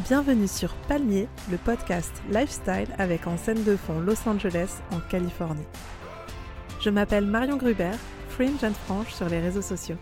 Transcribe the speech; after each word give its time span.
Bienvenue 0.00 0.48
sur 0.48 0.74
Palmier, 0.86 1.28
le 1.50 1.56
podcast 1.56 2.12
lifestyle 2.28 2.88
avec 2.98 3.26
en 3.26 3.38
scène 3.38 3.64
de 3.64 3.74
fond 3.74 3.98
Los 4.00 4.28
Angeles 4.28 4.80
en 4.92 5.00
Californie. 5.00 5.64
Je 6.80 6.90
m'appelle 6.90 7.24
Marion 7.24 7.56
Gruber, 7.56 7.92
fringe 8.28 8.62
and 8.62 8.74
franche 8.84 9.14
sur 9.14 9.26
les 9.30 9.40
réseaux 9.40 9.62
sociaux. 9.62 9.96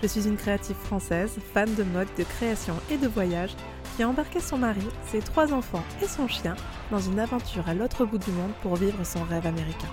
Je 0.00 0.06
suis 0.06 0.28
une 0.28 0.36
créative 0.36 0.76
française, 0.76 1.38
fan 1.52 1.74
de 1.74 1.82
mode, 1.82 2.06
de 2.16 2.22
création 2.22 2.74
et 2.88 2.98
de 2.98 3.08
voyage, 3.08 3.56
qui 3.96 4.04
a 4.04 4.08
embarqué 4.08 4.38
son 4.38 4.58
mari, 4.58 4.86
ses 5.10 5.20
trois 5.20 5.52
enfants 5.52 5.84
et 6.00 6.06
son 6.06 6.28
chien 6.28 6.54
dans 6.92 7.00
une 7.00 7.18
aventure 7.18 7.68
à 7.68 7.74
l'autre 7.74 8.04
bout 8.04 8.18
du 8.18 8.30
monde 8.30 8.52
pour 8.62 8.76
vivre 8.76 9.02
son 9.02 9.24
rêve 9.24 9.46
américain. 9.46 9.90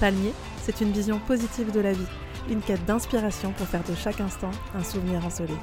Palmier, 0.00 0.32
c'est 0.62 0.80
une 0.80 0.92
vision 0.92 1.18
positive 1.18 1.72
de 1.72 1.80
la 1.80 1.92
vie, 1.92 2.08
une 2.48 2.62
quête 2.62 2.86
d'inspiration 2.86 3.52
pour 3.52 3.66
faire 3.66 3.84
de 3.84 3.94
chaque 3.94 4.22
instant 4.22 4.50
un 4.74 4.82
souvenir 4.82 5.26
ensoleillé. 5.26 5.58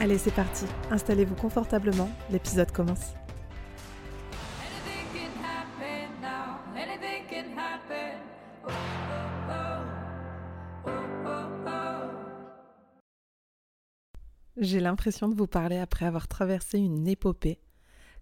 Allez, 0.00 0.18
c'est 0.18 0.34
parti, 0.34 0.66
installez-vous 0.90 1.36
confortablement, 1.36 2.10
l'épisode 2.30 2.70
commence. 2.72 3.14
J'ai 14.56 14.80
l'impression 14.80 15.28
de 15.28 15.34
vous 15.34 15.46
parler 15.46 15.78
après 15.78 16.06
avoir 16.06 16.26
traversé 16.28 16.78
une 16.78 17.06
épopée, 17.06 17.60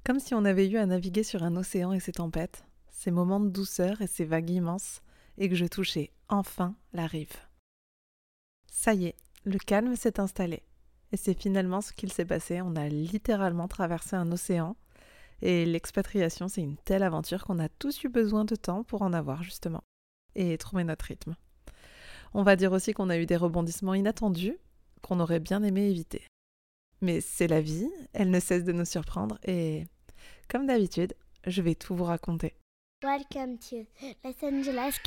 comme 0.04 0.18
si 0.18 0.34
on 0.34 0.44
avait 0.44 0.68
eu 0.68 0.76
à 0.76 0.86
naviguer 0.86 1.22
sur 1.22 1.42
un 1.42 1.56
océan 1.56 1.92
et 1.92 2.00
ses 2.00 2.12
tempêtes, 2.12 2.64
ses 2.90 3.10
moments 3.10 3.40
de 3.40 3.48
douceur 3.48 4.02
et 4.02 4.06
ses 4.06 4.24
vagues 4.24 4.50
immenses, 4.50 5.02
et 5.38 5.48
que 5.48 5.54
je 5.54 5.66
touchais 5.66 6.10
enfin 6.28 6.74
la 6.92 7.06
rive. 7.06 7.36
Ça 8.66 8.94
y 8.94 9.06
est, 9.06 9.16
le 9.44 9.58
calme 9.58 9.96
s'est 9.96 10.20
installé. 10.20 10.62
Et 11.12 11.16
c'est 11.16 11.38
finalement 11.38 11.80
ce 11.80 11.92
qu'il 11.92 12.12
s'est 12.12 12.24
passé. 12.24 12.60
On 12.62 12.74
a 12.74 12.88
littéralement 12.88 13.68
traversé 13.68 14.16
un 14.16 14.30
océan. 14.32 14.76
Et 15.42 15.66
l'expatriation, 15.66 16.48
c'est 16.48 16.62
une 16.62 16.76
telle 16.76 17.02
aventure 17.02 17.44
qu'on 17.44 17.58
a 17.58 17.68
tous 17.68 18.04
eu 18.04 18.08
besoin 18.08 18.44
de 18.44 18.56
temps 18.56 18.84
pour 18.84 19.02
en 19.02 19.12
avoir, 19.12 19.42
justement. 19.42 19.82
Et 20.34 20.56
trouver 20.56 20.84
notre 20.84 21.04
rythme. 21.04 21.36
On 22.34 22.42
va 22.42 22.56
dire 22.56 22.72
aussi 22.72 22.94
qu'on 22.94 23.10
a 23.10 23.18
eu 23.18 23.26
des 23.26 23.36
rebondissements 23.36 23.94
inattendus 23.94 24.56
qu'on 25.02 25.20
aurait 25.20 25.40
bien 25.40 25.62
aimé 25.62 25.90
éviter. 25.90 26.24
Mais 27.02 27.20
c'est 27.20 27.48
la 27.48 27.60
vie, 27.60 27.90
elle 28.12 28.30
ne 28.30 28.40
cesse 28.40 28.64
de 28.64 28.72
nous 28.72 28.84
surprendre 28.84 29.38
et, 29.44 29.84
comme 30.48 30.66
d'habitude, 30.66 31.14
je 31.46 31.60
vais 31.60 31.74
tout 31.74 31.96
vous 31.96 32.04
raconter. 32.04 32.54
Los 33.02 34.44
Angeles. 34.44 35.00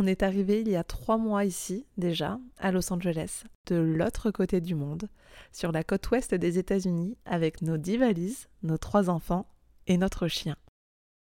On 0.00 0.06
est 0.06 0.22
arrivé 0.22 0.60
il 0.60 0.68
y 0.68 0.76
a 0.76 0.84
trois 0.84 1.18
mois 1.18 1.44
ici, 1.44 1.84
déjà, 1.96 2.38
à 2.58 2.70
Los 2.70 2.92
Angeles, 2.92 3.42
de 3.66 3.74
l'autre 3.74 4.30
côté 4.30 4.60
du 4.60 4.76
monde, 4.76 5.08
sur 5.50 5.72
la 5.72 5.82
côte 5.82 6.08
ouest 6.12 6.36
des 6.36 6.56
États-Unis, 6.56 7.18
avec 7.24 7.62
nos 7.62 7.78
dix 7.78 7.96
valises, 7.96 8.48
nos 8.62 8.78
trois 8.78 9.10
enfants 9.10 9.48
et 9.88 9.98
notre 9.98 10.28
chien. 10.28 10.56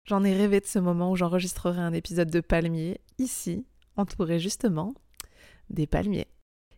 J'en 0.05 0.25
ai 0.25 0.37
rêvé 0.37 0.61
de 0.61 0.67
ce 0.67 0.79
moment 0.79 1.11
où 1.11 1.17
j'enregistrerai 1.17 1.81
un 1.81 1.95
épisode 1.95 2.29
de 2.29 2.41
palmiers, 2.41 3.01
ici, 3.17 3.65
entouré 3.97 4.39
justement 4.39 4.93
des 5.71 5.87
palmiers. 5.87 6.29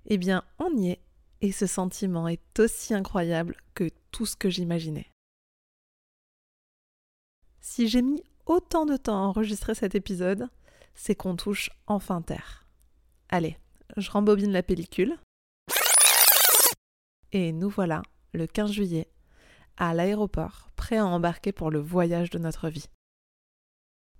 Eh 0.07 0.19
bien, 0.19 0.45
on 0.61 0.73
y 0.77 0.91
est, 0.91 1.01
et 1.41 1.51
ce 1.51 1.67
sentiment 1.67 2.29
est 2.29 2.61
aussi 2.61 2.95
incroyable 2.95 3.57
que 3.75 3.91
tout 4.13 4.25
ce 4.25 4.37
que 4.37 4.51
j'imaginais. 4.51 5.11
Si 7.61 7.89
j'ai 7.89 8.03
mis 8.03 8.23
autant 8.47 8.87
de 8.87 8.97
temps 8.97 9.17
à 9.21 9.27
enregistrer 9.27 9.75
cet 9.75 9.97
épisode, 9.97 10.49
c'est 10.99 11.15
qu'on 11.15 11.37
touche 11.37 11.71
enfin 11.87 12.21
terre. 12.21 12.67
Allez, 13.29 13.57
je 13.97 14.11
rembobine 14.11 14.53
la 14.53 14.65
pellicule. 14.65 15.17
Et 17.33 17.53
nous 17.53 17.71
voilà, 17.71 18.03
le 18.33 18.47
15 18.47 18.73
juillet, 18.73 19.09
à 19.77 19.95
l'aéroport, 19.95 20.71
prêts 20.77 20.99
à 20.99 21.07
embarquer 21.07 21.53
pour 21.53 21.71
le 21.71 21.79
voyage 21.79 22.31
de 22.31 22.39
notre 22.39 22.69
vie. 22.69 22.89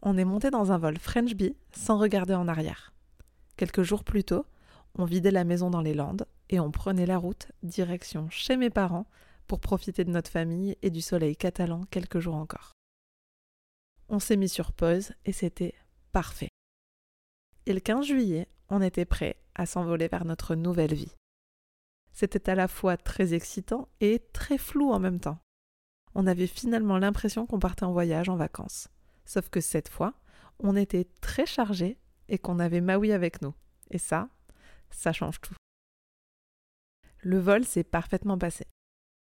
On 0.03 0.17
est 0.17 0.25
monté 0.25 0.51
dans 0.51 0.71
un 0.71 0.79
vol 0.79 0.99
French 0.99 1.35
Bee 1.35 1.57
sans 1.73 1.99
regarder 1.99 2.35
en 2.35 2.47
arrière. 2.47 2.93
Quelques 3.57 3.83
jours 3.83 4.05
plus 4.05 4.23
tôt, 4.23 4.47
on 4.95 5.05
vidait 5.05 5.33
la 5.33 5.45
maison 5.45 5.71
dans 5.71 5.81
les 5.81 5.95
Landes 5.95 6.27
et 6.49 6.61
on 6.61 6.71
prenait 6.71 7.07
la 7.07 7.19
route 7.19 7.51
direction 7.65 8.31
chez 8.31 8.57
mes 8.57 8.71
parents 8.71 9.07
pour 9.49 9.59
profiter 9.59 10.05
de 10.05 10.13
notre 10.13 10.31
famille 10.31 10.77
et 10.83 10.91
du 10.91 11.01
soleil 11.01 11.37
catalan 11.37 11.83
quelques 11.91 12.21
jours 12.21 12.37
encore. 12.37 12.73
On 14.09 14.21
s'est 14.21 14.37
mis 14.37 14.49
sur 14.49 14.73
pause 14.73 15.13
et 15.25 15.33
c'était 15.33 15.75
parfait. 16.13 16.48
Et 17.69 17.75
le 17.75 17.81
15 17.81 18.07
juillet, 18.07 18.49
on 18.71 18.81
était 18.81 19.05
prêt 19.05 19.37
à 19.55 19.67
s'envoler 19.67 20.09
vers 20.09 20.25
notre 20.25 20.55
nouvelle 20.55 20.95
vie. 20.95 21.15
C'était 22.13 22.49
à 22.49 22.55
la 22.55 22.67
fois 22.67 22.97
très 22.97 23.35
excitant 23.35 23.89
et 24.01 24.23
très 24.33 24.57
flou 24.57 24.91
en 24.91 24.99
même 24.99 25.21
temps. 25.21 25.39
On 26.15 26.27
avait 26.27 26.47
finalement 26.47 26.97
l'impression 26.97 27.45
qu'on 27.45 27.59
partait 27.59 27.85
en 27.85 27.93
voyage 27.93 28.31
en 28.31 28.37
vacances. 28.37 28.89
Sauf 29.27 29.51
que 29.51 29.61
cette 29.61 29.91
fois, 29.91 30.15
on 30.61 30.77
était 30.77 31.09
très 31.21 31.45
chargé 31.45 31.99
et 32.31 32.39
qu'on 32.39 32.59
avait 32.59 32.81
Maui 32.81 33.13
avec 33.13 33.43
nous. 33.43 33.53
Et 33.91 33.99
ça, 33.99 34.31
ça 34.89 35.13
change 35.13 35.39
tout. 35.43 35.55
Le 37.21 37.39
vol 37.39 37.67
s'est 37.67 37.85
parfaitement 37.85 38.39
passé. 38.39 38.65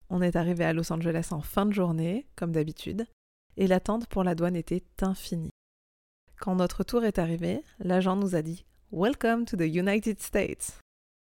On 0.08 0.22
est 0.22 0.36
arrivé 0.36 0.64
à 0.64 0.72
Los 0.72 0.90
Angeles 0.90 1.28
en 1.32 1.42
fin 1.42 1.66
de 1.66 1.72
journée, 1.72 2.26
comme 2.34 2.52
d'habitude, 2.52 3.04
et 3.58 3.66
l'attente 3.66 4.06
pour 4.06 4.24
la 4.24 4.34
douane 4.34 4.56
était 4.56 4.84
infinie. 5.02 5.50
Quand 6.40 6.54
notre 6.54 6.84
tour 6.84 7.04
est 7.04 7.18
arrivé, 7.18 7.64
l'agent 7.80 8.14
nous 8.14 8.36
a 8.36 8.42
dit 8.42 8.64
Welcome 8.92 9.44
to 9.44 9.56
the 9.56 9.62
United 9.62 10.20
States. 10.20 10.78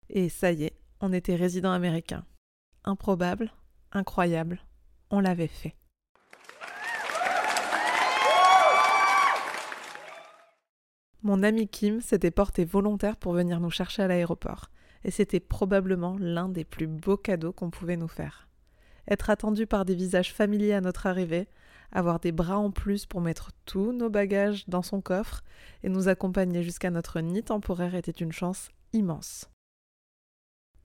Et 0.09 0.28
ça 0.28 0.53
y 0.53 0.65
est, 0.65 0.76
on 1.00 1.12
était 1.12 1.34
résident 1.34 1.72
américain. 1.72 2.25
Improbable, 2.84 3.50
incroyable, 3.91 4.60
on 5.10 5.19
l'avait 5.19 5.48
fait. 5.48 5.75
Mon 11.22 11.42
ami 11.42 11.66
Kim 11.66 12.00
s'était 12.00 12.31
porté 12.31 12.65
volontaire 12.65 13.16
pour 13.16 13.32
venir 13.32 13.59
nous 13.59 13.71
chercher 13.71 14.03
à 14.03 14.09
l'aéroport, 14.09 14.71
et 15.03 15.10
c'était 15.10 15.41
probablement 15.41 16.16
l'un 16.21 16.48
des 16.48 16.65
plus 16.65 16.87
beaux 16.87 17.16
cadeaux 17.16 17.53
qu'on 17.53 17.71
pouvait 17.71 17.97
nous 17.97 18.09
faire. 18.09 18.48
Être 19.09 19.28
attendu 19.28 19.66
par 19.66 19.84
des 19.84 19.97
visages 19.97 20.32
familiers 20.32 20.75
à 20.75 20.81
notre 20.81 21.06
arrivée, 21.06 21.48
avoir 21.93 22.21
des 22.21 22.33
bras 22.33 22.59
en 22.59 22.71
plus 22.71 23.06
pour 23.06 23.21
mettre 23.21 23.51
tous 23.65 23.93
nos 23.93 24.11
bagages 24.11 24.69
dans 24.69 24.83
son 24.83 25.01
coffre 25.01 25.43
et 25.83 25.89
nous 25.89 26.09
accompagner 26.09 26.62
jusqu'à 26.62 26.91
notre 26.91 27.21
nid 27.21 27.43
temporaire 27.43 27.95
était 27.95 28.11
une 28.11 28.33
chance 28.33 28.69
immense. 28.93 29.51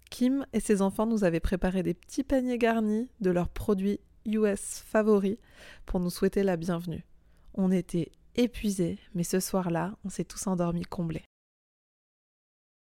Kim 0.09 0.45
et 0.53 0.59
ses 0.59 0.81
enfants 0.81 1.07
nous 1.07 1.23
avaient 1.23 1.39
préparé 1.39 1.83
des 1.83 1.93
petits 1.93 2.23
paniers 2.23 2.57
garnis 2.57 3.09
de 3.19 3.31
leurs 3.31 3.49
produits 3.49 3.99
US 4.25 4.81
favoris 4.85 5.37
pour 5.85 5.99
nous 5.99 6.09
souhaiter 6.09 6.43
la 6.43 6.57
bienvenue. 6.57 7.05
On 7.53 7.71
était 7.71 8.11
épuisés, 8.35 8.99
mais 9.13 9.23
ce 9.23 9.39
soir-là, 9.39 9.97
on 10.03 10.09
s'est 10.09 10.25
tous 10.25 10.47
endormis 10.47 10.83
comblés. 10.83 11.23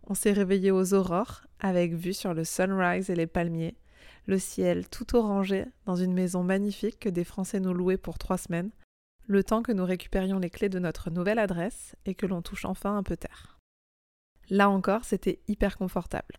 On 0.08 0.14
s'est 0.14 0.34
réveillés 0.34 0.72
aux 0.72 0.94
aurores, 0.94 1.46
avec 1.60 1.94
vue 1.94 2.14
sur 2.14 2.34
le 2.34 2.44
sunrise 2.44 3.10
et 3.10 3.16
les 3.16 3.28
palmiers, 3.28 3.76
le 4.30 4.38
ciel 4.38 4.88
tout 4.88 5.16
orangé 5.16 5.66
dans 5.86 5.96
une 5.96 6.14
maison 6.14 6.44
magnifique 6.44 7.00
que 7.00 7.10
des 7.10 7.24
Français 7.24 7.60
nous 7.60 7.74
louaient 7.74 7.98
pour 7.98 8.20
trois 8.20 8.38
semaines, 8.38 8.70
le 9.26 9.44
temps 9.44 9.64
que 9.64 9.72
nous 9.72 9.84
récupérions 9.84 10.38
les 10.38 10.52
clés 10.52 10.70
de 10.70 10.78
notre 10.78 11.10
nouvelle 11.10 11.40
adresse 11.40 11.96
et 12.06 12.14
que 12.14 12.28
l'on 12.28 12.44
touche 12.44 12.66
enfin 12.66 12.96
un 12.96 13.02
peu 13.02 13.18
terre. 13.18 13.60
Là 14.52 14.70
encore, 14.70 15.04
c'était 15.04 15.40
hyper 15.48 15.78
confortable. 15.78 16.36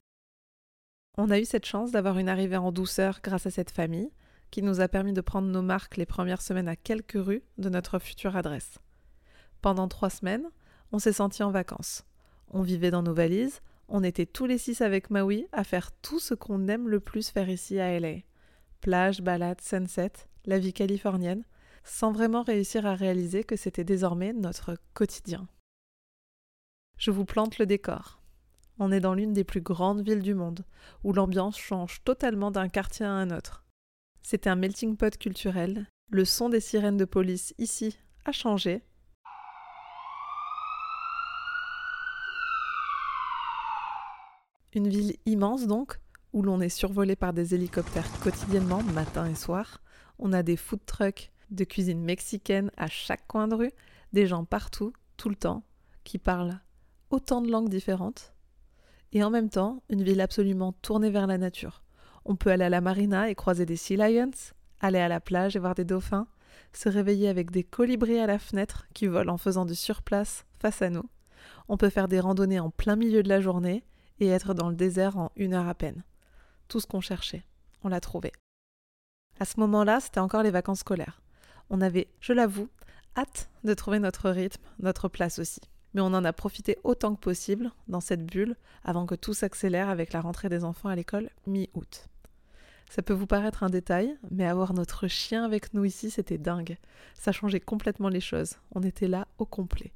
On 1.19 1.31
a 1.31 1.41
eu 1.41 1.45
cette 1.45 1.67
chance 1.67 1.91
d'avoir 1.91 2.19
une 2.19 2.29
arrivée 2.29 2.57
en 2.57 2.71
douceur 2.71 3.19
grâce 3.25 3.47
à 3.47 3.51
cette 3.51 3.73
famille, 3.73 4.13
qui 4.53 4.63
nous 4.63 4.81
a 4.81 4.87
permis 4.87 5.13
de 5.13 5.21
prendre 5.21 5.49
nos 5.49 5.63
marques 5.63 5.97
les 5.97 6.07
premières 6.07 6.43
semaines 6.43 6.69
à 6.69 6.77
quelques 6.77 7.19
rues 7.21 7.43
de 7.59 7.69
notre 7.71 7.99
future 7.99 8.37
adresse. 8.37 8.79
Pendant 9.63 9.89
trois 9.89 10.11
semaines, 10.11 10.49
on 10.93 11.01
s'est 11.01 11.13
senti 11.13 11.43
en 11.43 11.51
vacances. 11.51 12.05
On 12.51 12.63
vivait 12.63 12.93
dans 12.93 13.03
nos 13.03 13.15
valises, 13.15 13.63
on 13.91 14.05
était 14.05 14.27
tous 14.27 14.47
les 14.47 14.57
six 14.57 14.81
avec 14.81 15.11
Maui 15.11 15.47
à 15.53 15.65
faire 15.65 15.93
tout 15.93 16.21
ce 16.21 16.35
qu'on 16.35 16.69
aime 16.69 16.89
le 16.89 17.01
plus 17.01 17.31
faire 17.31 17.51
ici 17.51 17.81
à 17.81 17.99
LA. 17.99 18.21
Plage, 18.81 19.21
balade, 19.21 19.61
sunset, 19.61 20.13
la 20.47 20.59
vie 20.59 20.73
californienne, 20.73 21.45
sans 21.85 22.13
vraiment 22.13 22.43
réussir 22.43 22.87
à 22.87 22.95
réaliser 22.95 23.45
que 23.45 23.57
c'était 23.57 23.85
désormais 23.85 24.33
notre 24.33 24.77
quotidien. 24.95 25.49
Je 26.97 27.11
vous 27.11 27.25
plante 27.25 27.59
le 27.59 27.67
décor. 27.67 28.23
On 28.79 28.93
est 28.93 29.01
dans 29.01 29.15
l'une 29.15 29.33
des 29.33 29.45
plus 29.45 29.61
grandes 29.61 30.03
villes 30.03 30.23
du 30.23 30.35
monde, 30.35 30.65
où 31.03 31.13
l'ambiance 31.13 31.59
change 31.59 32.03
totalement 32.05 32.51
d'un 32.51 32.69
quartier 32.69 33.05
à 33.05 33.11
un 33.11 33.31
autre. 33.31 33.65
C'était 34.23 34.51
un 34.51 34.57
melting 34.57 34.97
pot 34.97 35.19
culturel, 35.19 35.87
le 36.11 36.25
son 36.25 36.49
des 36.49 36.61
sirènes 36.61 36.97
de 36.97 37.05
police 37.05 37.55
ici 37.59 37.99
a 38.25 38.33
changé, 38.33 38.83
Une 44.73 44.89
ville 44.89 45.17
immense 45.27 45.67
donc, 45.67 45.99
où 46.33 46.43
l'on 46.43 46.61
est 46.61 46.69
survolé 46.69 47.17
par 47.17 47.33
des 47.33 47.55
hélicoptères 47.55 48.09
quotidiennement, 48.21 48.83
matin 48.95 49.27
et 49.27 49.35
soir. 49.35 49.83
On 50.21 50.33
a 50.33 50.45
des 50.45 50.57
food 50.57 50.85
trucks 50.87 51.33
de 51.51 51.65
cuisine 51.65 52.01
mexicaine 52.01 52.71
à 52.77 52.87
chaque 52.87 53.27
coin 53.27 53.49
de 53.49 53.57
rue, 53.57 53.73
des 54.13 54.27
gens 54.27 54.45
partout, 54.45 54.93
tout 55.17 55.29
le 55.29 55.35
temps, 55.35 55.65
qui 56.05 56.19
parlent 56.19 56.61
autant 57.11 57.41
de 57.41 57.51
langues 57.51 57.69
différentes. 57.69 58.33
et 59.13 59.25
en 59.25 59.31
même 59.31 59.51
temps 59.51 59.83
une 59.89 60.05
ville 60.05 60.21
absolument 60.21 60.73
tournée 60.73 61.11
vers 61.11 61.27
la 61.27 61.37
nature. 61.37 61.83
On 62.25 62.37
peut 62.37 62.51
aller 62.51 62.65
à 62.65 62.69
la 62.69 62.81
marina 62.81 63.29
et 63.29 63.35
croiser 63.35 63.67
des 63.67 63.75
sea 63.75 63.97
lions, 63.97 64.31
aller 64.79 65.01
à 65.01 65.09
la 65.09 65.19
plage 65.19 65.57
et 65.57 65.59
voir 65.59 65.75
des 65.75 65.85
dauphins, 65.85 66.29
se 66.73 66.89
réveiller 66.89 67.29
avec 67.29 67.51
des 67.51 67.65
colibris 67.65 68.21
à 68.21 68.29
la 68.29 68.39
fenêtre 68.39 68.87
qui 68.95 69.09
volent 69.09 69.35
en 69.35 69.39
faisant 69.39 69.65
du 69.65 69.75
surplace 69.75 70.45
face 70.61 70.81
à 70.81 70.91
nous. 70.91 71.09
On 71.69 71.77
peut 71.77 71.91
faire 71.91 72.07
des 72.07 72.21
randonnées 72.21 72.61
en 72.61 72.71
plein 72.71 72.95
milieu 72.95 73.25
de 73.25 73.29
la 73.29 73.41
journée 73.41 73.83
et 74.21 74.29
être 74.29 74.55
dans 74.55 74.69
le 74.69 74.77
désert 74.77 75.17
en 75.17 75.33
une 75.37 75.55
heure 75.55 75.69
à 75.69 75.75
peine. 75.75 76.05
Tout 76.69 76.81
ce 76.81 76.87
qu'on 76.87 77.01
cherchait, 77.01 77.45
on 77.83 77.89
l'a 77.89 78.01
trouvé. 78.01 78.33
À 79.41 79.45
ce 79.45 79.59
moment-là, 79.61 80.01
c'était 80.01 80.21
encore 80.21 80.43
les 80.43 80.51
vacances 80.51 80.81
scolaires. 80.81 81.21
On 81.71 81.81
avait, 81.81 82.09
je 82.21 82.33
l'avoue, 82.33 82.69
hâte 83.17 83.51
de 83.65 83.75
trouver 83.75 83.99
notre 83.99 84.31
rythme, 84.31 84.63
notre 84.79 85.09
place 85.09 85.39
aussi. 85.39 85.61
Mais 85.95 86.01
on 86.01 86.07
en 86.07 86.25
a 86.25 86.33
profité 86.33 86.79
autant 86.85 87.15
que 87.15 87.21
possible 87.21 87.73
dans 87.89 88.01
cette 88.01 88.25
bulle 88.25 88.57
avant 88.85 89.07
que 89.07 89.15
tout 89.15 89.35
s'accélère 89.35 89.89
avec 89.89 90.13
la 90.13 90.21
rentrée 90.21 90.49
des 90.49 90.63
enfants 90.63 90.89
à 90.89 90.95
l'école 90.95 91.31
mi-août. 91.47 92.07
Ça 92.91 93.03
peut 93.03 93.15
vous 93.15 93.27
paraître 93.27 93.63
un 93.63 93.71
détail, 93.71 94.17
mais 94.31 94.47
avoir 94.47 94.75
notre 94.75 95.07
chien 95.07 95.45
avec 95.45 95.75
nous 95.75 95.85
ici, 95.85 96.11
c'était 96.11 96.39
dingue. 96.39 96.77
Ça 97.15 97.33
changeait 97.33 97.61
complètement 97.61 98.09
les 98.09 98.21
choses. 98.21 98.57
On 98.75 98.83
était 98.83 99.09
là 99.09 99.29
au 99.39 99.47
complet. 99.47 99.93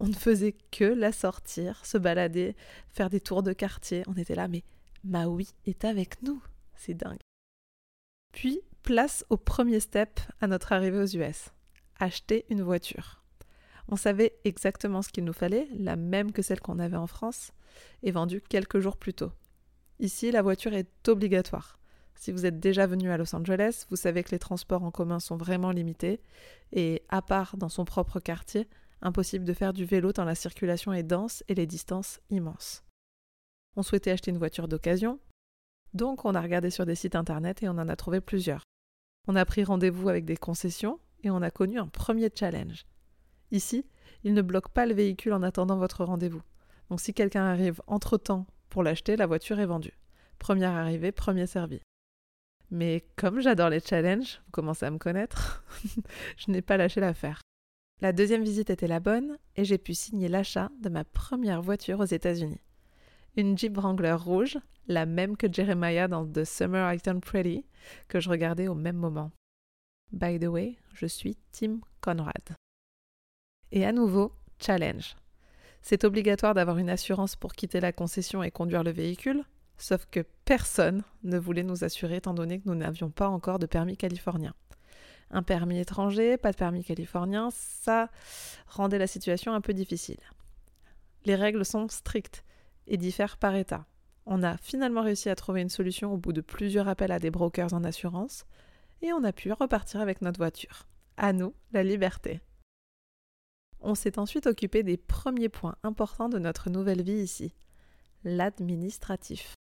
On 0.00 0.06
ne 0.06 0.14
faisait 0.14 0.56
que 0.70 0.84
la 0.84 1.12
sortir, 1.12 1.84
se 1.84 1.98
balader, 1.98 2.54
faire 2.88 3.10
des 3.10 3.20
tours 3.20 3.42
de 3.42 3.52
quartier. 3.52 4.02
On 4.06 4.14
était 4.14 4.34
là, 4.34 4.48
mais 4.48 4.62
Maui 5.04 5.48
est 5.66 5.84
avec 5.84 6.22
nous. 6.22 6.42
C'est 6.76 6.94
dingue. 6.94 7.18
Puis, 8.32 8.60
place 8.82 9.24
au 9.28 9.36
premier 9.36 9.80
step 9.80 10.20
à 10.40 10.46
notre 10.46 10.72
arrivée 10.72 10.98
aux 10.98 11.06
US. 11.06 11.50
Acheter 11.98 12.46
une 12.48 12.62
voiture. 12.62 13.24
On 13.88 13.96
savait 13.96 14.38
exactement 14.44 15.02
ce 15.02 15.08
qu'il 15.08 15.24
nous 15.24 15.32
fallait, 15.32 15.66
la 15.72 15.96
même 15.96 16.32
que 16.32 16.42
celle 16.42 16.60
qu'on 16.60 16.78
avait 16.78 16.96
en 16.96 17.06
France, 17.06 17.52
et 18.02 18.10
vendue 18.10 18.42
quelques 18.42 18.80
jours 18.80 18.96
plus 18.96 19.14
tôt. 19.14 19.32
Ici, 19.98 20.30
la 20.30 20.42
voiture 20.42 20.74
est 20.74 21.08
obligatoire. 21.08 21.78
Si 22.14 22.32
vous 22.32 22.46
êtes 22.46 22.60
déjà 22.60 22.86
venu 22.86 23.10
à 23.10 23.16
Los 23.16 23.34
Angeles, 23.34 23.86
vous 23.90 23.96
savez 23.96 24.22
que 24.22 24.30
les 24.30 24.38
transports 24.38 24.82
en 24.82 24.90
commun 24.90 25.20
sont 25.20 25.36
vraiment 25.36 25.70
limités, 25.70 26.20
et 26.72 27.02
à 27.08 27.22
part 27.22 27.56
dans 27.56 27.68
son 27.68 27.84
propre 27.84 28.20
quartier, 28.20 28.68
impossible 29.02 29.44
de 29.44 29.52
faire 29.52 29.72
du 29.72 29.84
vélo 29.84 30.12
tant 30.12 30.24
la 30.24 30.34
circulation 30.34 30.92
est 30.92 31.02
dense 31.02 31.44
et 31.48 31.54
les 31.54 31.66
distances 31.66 32.20
immenses. 32.30 32.84
On 33.76 33.82
souhaitait 33.82 34.10
acheter 34.10 34.30
une 34.30 34.38
voiture 34.38 34.68
d'occasion, 34.68 35.20
donc 35.94 36.24
on 36.24 36.34
a 36.34 36.40
regardé 36.40 36.70
sur 36.70 36.86
des 36.86 36.94
sites 36.94 37.14
internet 37.14 37.62
et 37.62 37.68
on 37.68 37.72
en 37.72 37.88
a 37.88 37.96
trouvé 37.96 38.20
plusieurs. 38.20 38.62
On 39.26 39.36
a 39.36 39.44
pris 39.44 39.64
rendez-vous 39.64 40.08
avec 40.08 40.24
des 40.24 40.36
concessions 40.36 41.00
et 41.22 41.30
on 41.30 41.42
a 41.42 41.50
connu 41.50 41.78
un 41.78 41.86
premier 41.86 42.30
challenge. 42.34 42.86
Ici, 43.50 43.86
il 44.24 44.34
ne 44.34 44.42
bloque 44.42 44.70
pas 44.70 44.86
le 44.86 44.94
véhicule 44.94 45.32
en 45.32 45.42
attendant 45.42 45.76
votre 45.76 46.04
rendez-vous. 46.04 46.42
Donc 46.90 47.00
si 47.00 47.14
quelqu'un 47.14 47.44
arrive 47.44 47.80
entre-temps 47.86 48.46
pour 48.68 48.82
l'acheter, 48.82 49.16
la 49.16 49.26
voiture 49.26 49.60
est 49.60 49.66
vendue. 49.66 49.98
Première 50.38 50.72
arrivée, 50.72 51.12
premier 51.12 51.46
servi. 51.46 51.80
Mais 52.70 53.06
comme 53.16 53.40
j'adore 53.40 53.70
les 53.70 53.80
challenges, 53.80 54.40
vous 54.46 54.50
commencez 54.50 54.84
à 54.84 54.90
me 54.90 54.98
connaître, 54.98 55.64
je 56.36 56.50
n'ai 56.50 56.62
pas 56.62 56.76
lâché 56.76 57.00
l'affaire. 57.00 57.40
La 58.00 58.12
deuxième 58.12 58.44
visite 58.44 58.70
était 58.70 58.86
la 58.86 59.00
bonne 59.00 59.38
et 59.56 59.64
j'ai 59.64 59.78
pu 59.78 59.92
signer 59.92 60.28
l'achat 60.28 60.70
de 60.80 60.88
ma 60.88 61.02
première 61.02 61.62
voiture 61.62 61.98
aux 61.98 62.04
États-Unis. 62.04 62.60
Une 63.36 63.58
Jeep 63.58 63.76
Wrangler 63.76 64.12
rouge, 64.12 64.56
la 64.86 65.04
même 65.04 65.36
que 65.36 65.52
Jeremiah 65.52 66.06
dans 66.06 66.24
The 66.24 66.44
Summer 66.44 66.92
I 66.94 67.00
Turned 67.00 67.24
Pretty, 67.24 67.66
que 68.06 68.20
je 68.20 68.30
regardais 68.30 68.68
au 68.68 68.76
même 68.76 68.96
moment. 68.96 69.32
By 70.12 70.38
the 70.38 70.46
way, 70.46 70.76
je 70.94 71.06
suis 71.06 71.36
Tim 71.50 71.80
Conrad. 72.00 72.56
Et 73.72 73.84
à 73.84 73.90
nouveau, 73.90 74.32
challenge. 74.60 75.16
C'est 75.82 76.04
obligatoire 76.04 76.54
d'avoir 76.54 76.78
une 76.78 76.90
assurance 76.90 77.34
pour 77.34 77.52
quitter 77.52 77.80
la 77.80 77.92
concession 77.92 78.44
et 78.44 78.52
conduire 78.52 78.84
le 78.84 78.92
véhicule, 78.92 79.42
sauf 79.76 80.06
que 80.06 80.24
personne 80.44 81.02
ne 81.24 81.38
voulait 81.38 81.64
nous 81.64 81.82
assurer 81.82 82.16
étant 82.16 82.34
donné 82.34 82.60
que 82.60 82.68
nous 82.68 82.76
n'avions 82.76 83.10
pas 83.10 83.28
encore 83.28 83.58
de 83.58 83.66
permis 83.66 83.96
californien. 83.96 84.54
Un 85.30 85.42
permis 85.42 85.78
étranger, 85.78 86.36
pas 86.38 86.52
de 86.52 86.56
permis 86.56 86.84
californien, 86.84 87.50
ça 87.50 88.10
rendait 88.66 88.98
la 88.98 89.06
situation 89.06 89.52
un 89.52 89.60
peu 89.60 89.74
difficile. 89.74 90.20
Les 91.24 91.34
règles 91.34 91.64
sont 91.64 91.88
strictes 91.88 92.44
et 92.86 92.96
diffèrent 92.96 93.36
par 93.36 93.54
État. 93.54 93.86
On 94.24 94.42
a 94.42 94.56
finalement 94.56 95.02
réussi 95.02 95.28
à 95.28 95.34
trouver 95.34 95.60
une 95.60 95.68
solution 95.68 96.12
au 96.12 96.16
bout 96.16 96.32
de 96.32 96.40
plusieurs 96.40 96.88
appels 96.88 97.12
à 97.12 97.18
des 97.18 97.30
brokers 97.30 97.74
en 97.74 97.84
assurance, 97.84 98.46
et 99.02 99.12
on 99.12 99.24
a 99.24 99.32
pu 99.32 99.52
repartir 99.52 100.00
avec 100.00 100.22
notre 100.22 100.38
voiture. 100.38 100.86
À 101.16 101.32
nous, 101.32 101.54
la 101.72 101.82
liberté. 101.82 102.40
On 103.80 103.94
s'est 103.94 104.18
ensuite 104.18 104.46
occupé 104.46 104.82
des 104.82 104.96
premiers 104.96 105.48
points 105.48 105.76
importants 105.82 106.28
de 106.28 106.38
notre 106.38 106.68
nouvelle 106.68 107.02
vie 107.02 107.20
ici, 107.22 107.54
l'administratif. 108.24 109.54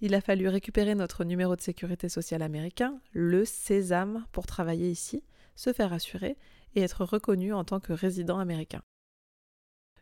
Il 0.00 0.14
a 0.14 0.20
fallu 0.20 0.48
récupérer 0.48 0.94
notre 0.94 1.24
numéro 1.24 1.56
de 1.56 1.60
sécurité 1.60 2.08
sociale 2.08 2.42
américain, 2.42 3.00
le 3.12 3.44
Sésame, 3.44 4.24
pour 4.30 4.46
travailler 4.46 4.90
ici, 4.90 5.24
se 5.56 5.72
faire 5.72 5.92
assurer 5.92 6.36
et 6.74 6.82
être 6.82 7.04
reconnu 7.04 7.52
en 7.52 7.64
tant 7.64 7.80
que 7.80 7.92
résident 7.92 8.38
américain. 8.38 8.82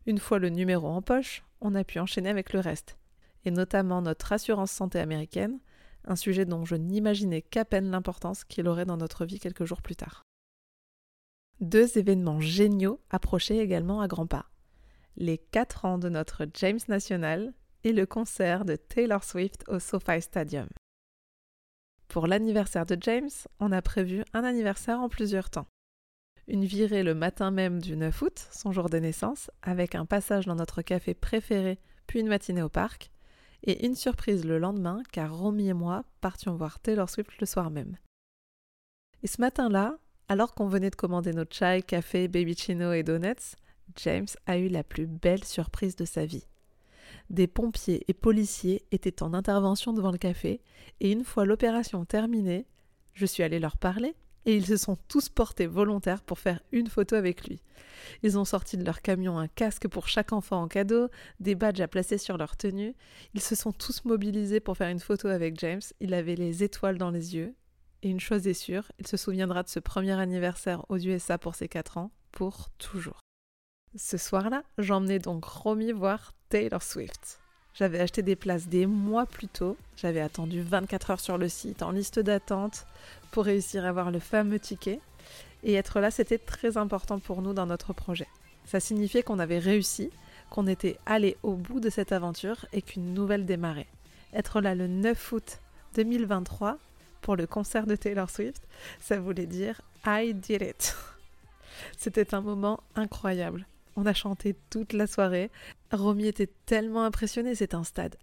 Une 0.04 0.18
fois 0.18 0.38
le 0.38 0.50
numéro 0.50 0.86
en 0.86 1.00
poche, 1.00 1.44
on 1.60 1.74
a 1.74 1.82
pu 1.82 1.98
enchaîner 1.98 2.28
avec 2.28 2.52
le 2.52 2.60
reste, 2.60 2.98
et 3.44 3.50
notamment 3.50 4.02
notre 4.02 4.32
assurance 4.32 4.70
santé 4.70 4.98
américaine, 5.00 5.60
un 6.04 6.16
sujet 6.16 6.44
dont 6.44 6.64
je 6.64 6.76
n'imaginais 6.76 7.42
qu'à 7.42 7.64
peine 7.64 7.90
l'importance 7.90 8.44
qu'il 8.44 8.68
aurait 8.68 8.84
dans 8.84 8.98
notre 8.98 9.24
vie 9.24 9.40
quelques 9.40 9.64
jours 9.64 9.82
plus 9.82 9.96
tard. 9.96 10.22
Deux 11.60 11.96
événements 11.96 12.40
géniaux 12.40 13.00
approchaient 13.08 13.58
également 13.58 14.02
à 14.02 14.08
grands 14.08 14.26
pas. 14.26 14.50
Les 15.16 15.38
quatre 15.38 15.86
ans 15.86 15.96
de 15.96 16.10
notre 16.10 16.46
James 16.54 16.78
National 16.88 17.54
et 17.86 17.92
le 17.92 18.04
concert 18.04 18.64
de 18.64 18.74
Taylor 18.74 19.22
Swift 19.22 19.62
au 19.68 19.78
SoFi 19.78 20.20
Stadium. 20.20 20.66
Pour 22.08 22.26
l'anniversaire 22.26 22.84
de 22.84 22.98
James, 23.00 23.30
on 23.60 23.70
a 23.70 23.80
prévu 23.80 24.24
un 24.34 24.42
anniversaire 24.42 24.98
en 24.98 25.08
plusieurs 25.08 25.50
temps. 25.50 25.68
Une 26.48 26.64
virée 26.64 27.04
le 27.04 27.14
matin 27.14 27.52
même 27.52 27.80
du 27.80 27.96
9 27.96 28.22
août, 28.22 28.48
son 28.50 28.72
jour 28.72 28.90
de 28.90 28.98
naissance, 28.98 29.52
avec 29.62 29.94
un 29.94 30.04
passage 30.04 30.46
dans 30.46 30.56
notre 30.56 30.82
café 30.82 31.14
préféré, 31.14 31.78
puis 32.08 32.18
une 32.18 32.26
matinée 32.26 32.62
au 32.62 32.68
parc, 32.68 33.12
et 33.62 33.86
une 33.86 33.94
surprise 33.94 34.44
le 34.44 34.58
lendemain, 34.58 35.04
car 35.12 35.38
Romy 35.38 35.68
et 35.68 35.72
moi 35.72 36.04
partions 36.20 36.56
voir 36.56 36.80
Taylor 36.80 37.08
Swift 37.08 37.38
le 37.38 37.46
soir 37.46 37.70
même. 37.70 37.96
Et 39.22 39.28
ce 39.28 39.40
matin-là, 39.40 39.96
alors 40.26 40.56
qu'on 40.56 40.66
venait 40.66 40.90
de 40.90 40.96
commander 40.96 41.32
notre 41.32 41.54
chai, 41.54 41.82
café, 41.86 42.26
baby 42.26 42.56
chino 42.56 42.92
et 42.92 43.04
donuts, 43.04 43.54
James 43.94 44.26
a 44.46 44.58
eu 44.58 44.66
la 44.66 44.82
plus 44.82 45.06
belle 45.06 45.44
surprise 45.44 45.94
de 45.94 46.04
sa 46.04 46.26
vie. 46.26 46.48
Des 47.30 47.46
pompiers 47.46 48.04
et 48.08 48.14
policiers 48.14 48.86
étaient 48.92 49.22
en 49.22 49.34
intervention 49.34 49.92
devant 49.92 50.12
le 50.12 50.18
café, 50.18 50.60
et 51.00 51.10
une 51.10 51.24
fois 51.24 51.44
l'opération 51.44 52.04
terminée, 52.04 52.66
je 53.14 53.26
suis 53.26 53.42
allée 53.42 53.58
leur 53.58 53.76
parler, 53.76 54.14
et 54.46 54.54
ils 54.54 54.66
se 54.66 54.76
sont 54.76 54.96
tous 55.08 55.28
portés 55.28 55.66
volontaires 55.66 56.22
pour 56.22 56.38
faire 56.38 56.60
une 56.70 56.86
photo 56.86 57.16
avec 57.16 57.46
lui. 57.48 57.60
Ils 58.22 58.38
ont 58.38 58.44
sorti 58.44 58.76
de 58.76 58.84
leur 58.84 59.02
camion 59.02 59.38
un 59.38 59.48
casque 59.48 59.88
pour 59.88 60.06
chaque 60.06 60.32
enfant 60.32 60.62
en 60.62 60.68
cadeau, 60.68 61.08
des 61.40 61.56
badges 61.56 61.80
à 61.80 61.88
placer 61.88 62.16
sur 62.16 62.36
leur 62.36 62.56
tenue. 62.56 62.94
Ils 63.34 63.40
se 63.40 63.56
sont 63.56 63.72
tous 63.72 64.04
mobilisés 64.04 64.60
pour 64.60 64.76
faire 64.76 64.88
une 64.88 65.00
photo 65.00 65.26
avec 65.26 65.58
James. 65.58 65.80
Il 65.98 66.14
avait 66.14 66.36
les 66.36 66.62
étoiles 66.62 66.96
dans 66.96 67.10
les 67.10 67.34
yeux. 67.34 67.54
Et 68.02 68.08
une 68.08 68.20
chose 68.20 68.46
est 68.46 68.54
sûre, 68.54 68.92
il 69.00 69.06
se 69.06 69.16
souviendra 69.16 69.64
de 69.64 69.68
ce 69.68 69.80
premier 69.80 70.12
anniversaire 70.12 70.84
aux 70.90 70.98
USA 70.98 71.38
pour 71.38 71.56
ses 71.56 71.66
4 71.66 71.98
ans, 71.98 72.12
pour 72.30 72.70
toujours. 72.78 73.20
Ce 73.96 74.16
soir-là, 74.16 74.62
j'emmenais 74.78 75.18
donc 75.18 75.44
Romy 75.44 75.90
voir 75.90 76.35
Taylor 76.48 76.82
Swift. 76.82 77.40
J'avais 77.74 78.00
acheté 78.00 78.22
des 78.22 78.36
places 78.36 78.68
des 78.68 78.86
mois 78.86 79.26
plus 79.26 79.48
tôt, 79.48 79.76
j'avais 79.96 80.20
attendu 80.20 80.62
24 80.62 81.10
heures 81.10 81.20
sur 81.20 81.36
le 81.36 81.48
site 81.48 81.82
en 81.82 81.90
liste 81.90 82.18
d'attente 82.18 82.86
pour 83.32 83.44
réussir 83.44 83.84
à 83.84 83.88
avoir 83.88 84.10
le 84.10 84.18
fameux 84.18 84.58
ticket. 84.58 85.00
Et 85.62 85.74
être 85.74 86.00
là, 86.00 86.10
c'était 86.10 86.38
très 86.38 86.76
important 86.78 87.18
pour 87.18 87.42
nous 87.42 87.52
dans 87.52 87.66
notre 87.66 87.92
projet. 87.92 88.28
Ça 88.64 88.80
signifiait 88.80 89.22
qu'on 89.22 89.38
avait 89.38 89.58
réussi, 89.58 90.10
qu'on 90.48 90.66
était 90.66 90.98
allé 91.04 91.36
au 91.42 91.54
bout 91.54 91.80
de 91.80 91.90
cette 91.90 92.12
aventure 92.12 92.64
et 92.72 92.80
qu'une 92.80 93.12
nouvelle 93.12 93.44
démarrait. 93.44 93.88
Être 94.32 94.60
là 94.60 94.74
le 94.74 94.86
9 94.86 95.32
août 95.32 95.58
2023 95.96 96.78
pour 97.20 97.36
le 97.36 97.46
concert 97.46 97.86
de 97.86 97.96
Taylor 97.96 98.30
Swift, 98.30 98.62
ça 99.00 99.18
voulait 99.18 99.46
dire 99.46 99.80
I 100.06 100.32
did 100.32 100.62
it. 100.62 100.96
C'était 101.98 102.34
un 102.34 102.40
moment 102.40 102.80
incroyable. 102.94 103.66
On 103.96 104.06
a 104.06 104.12
chanté 104.12 104.54
toute 104.70 104.92
la 104.92 105.06
soirée. 105.06 105.50
Romy 105.92 106.26
était 106.26 106.52
tellement 106.66 107.04
impressionnée, 107.04 107.54
c'est 107.54 107.74
un 107.74 107.84
stade 107.84 108.16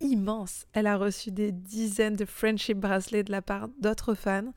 immense. 0.00 0.66
Elle 0.72 0.86
a 0.86 0.96
reçu 0.96 1.30
des 1.30 1.52
dizaines 1.52 2.16
de 2.16 2.24
friendship 2.24 2.78
bracelets 2.78 3.24
de 3.24 3.32
la 3.32 3.42
part 3.42 3.68
d'autres 3.80 4.14
fans. 4.14 4.52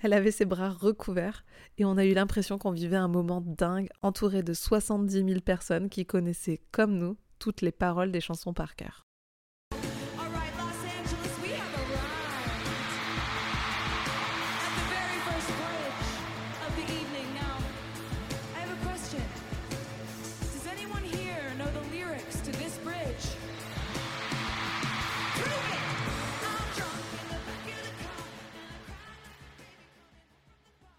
Elle 0.00 0.12
avait 0.12 0.30
ses 0.30 0.44
bras 0.44 0.70
recouverts 0.70 1.44
et 1.78 1.84
on 1.84 1.96
a 1.96 2.04
eu 2.04 2.14
l'impression 2.14 2.58
qu'on 2.58 2.70
vivait 2.70 2.96
un 2.96 3.08
moment 3.08 3.42
dingue 3.44 3.88
entouré 4.02 4.42
de 4.42 4.52
70 4.52 5.24
000 5.24 5.40
personnes 5.40 5.88
qui 5.88 6.04
connaissaient 6.04 6.60
comme 6.70 6.98
nous 6.98 7.16
toutes 7.38 7.62
les 7.62 7.72
paroles 7.72 8.12
des 8.12 8.20
chansons 8.20 8.52
par 8.52 8.76
cœur. 8.76 9.05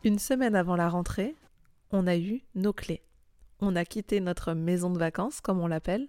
Une 0.08 0.20
semaine 0.20 0.56
avant 0.56 0.78
la 0.78 0.88
rentrée, 0.88 1.36
on 1.92 2.08
a 2.08 2.16
eu 2.16 2.42
nos 2.56 2.72
clés. 2.72 3.04
On 3.60 3.76
a 3.76 3.84
quitté 3.84 4.22
notre 4.22 4.54
maison 4.54 4.90
de 4.90 4.98
vacances, 4.98 5.42
comme 5.42 5.60
on 5.60 5.68
l'appelle, 5.68 6.08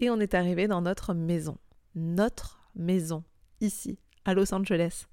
et 0.00 0.08
on 0.08 0.18
est 0.18 0.32
arrivé 0.32 0.66
dans 0.66 0.80
notre 0.80 1.12
maison. 1.12 1.58
Notre 1.94 2.58
maison, 2.74 3.22
ici, 3.60 3.98
à 4.24 4.32
Los 4.32 4.54
Angeles. 4.54 5.08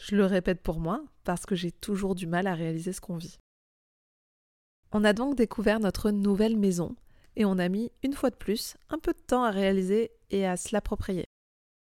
Je 0.00 0.16
le 0.16 0.24
répète 0.24 0.60
pour 0.64 0.80
moi, 0.80 1.04
parce 1.22 1.46
que 1.46 1.54
j'ai 1.54 1.70
toujours 1.70 2.16
du 2.16 2.26
mal 2.26 2.48
à 2.48 2.56
réaliser 2.56 2.92
ce 2.92 3.00
qu'on 3.00 3.18
vit. 3.18 3.38
On 4.90 5.04
a 5.04 5.12
donc 5.12 5.36
découvert 5.36 5.78
notre 5.78 6.10
nouvelle 6.10 6.56
maison, 6.56 6.96
et 7.36 7.44
on 7.44 7.58
a 7.58 7.68
mis, 7.68 7.92
une 8.02 8.14
fois 8.14 8.30
de 8.30 8.36
plus, 8.36 8.76
un 8.88 8.98
peu 8.98 9.12
de 9.12 9.20
temps 9.20 9.44
à 9.44 9.52
réaliser 9.52 10.10
et 10.30 10.44
à 10.44 10.56
se 10.56 10.70
l'approprier. 10.72 11.24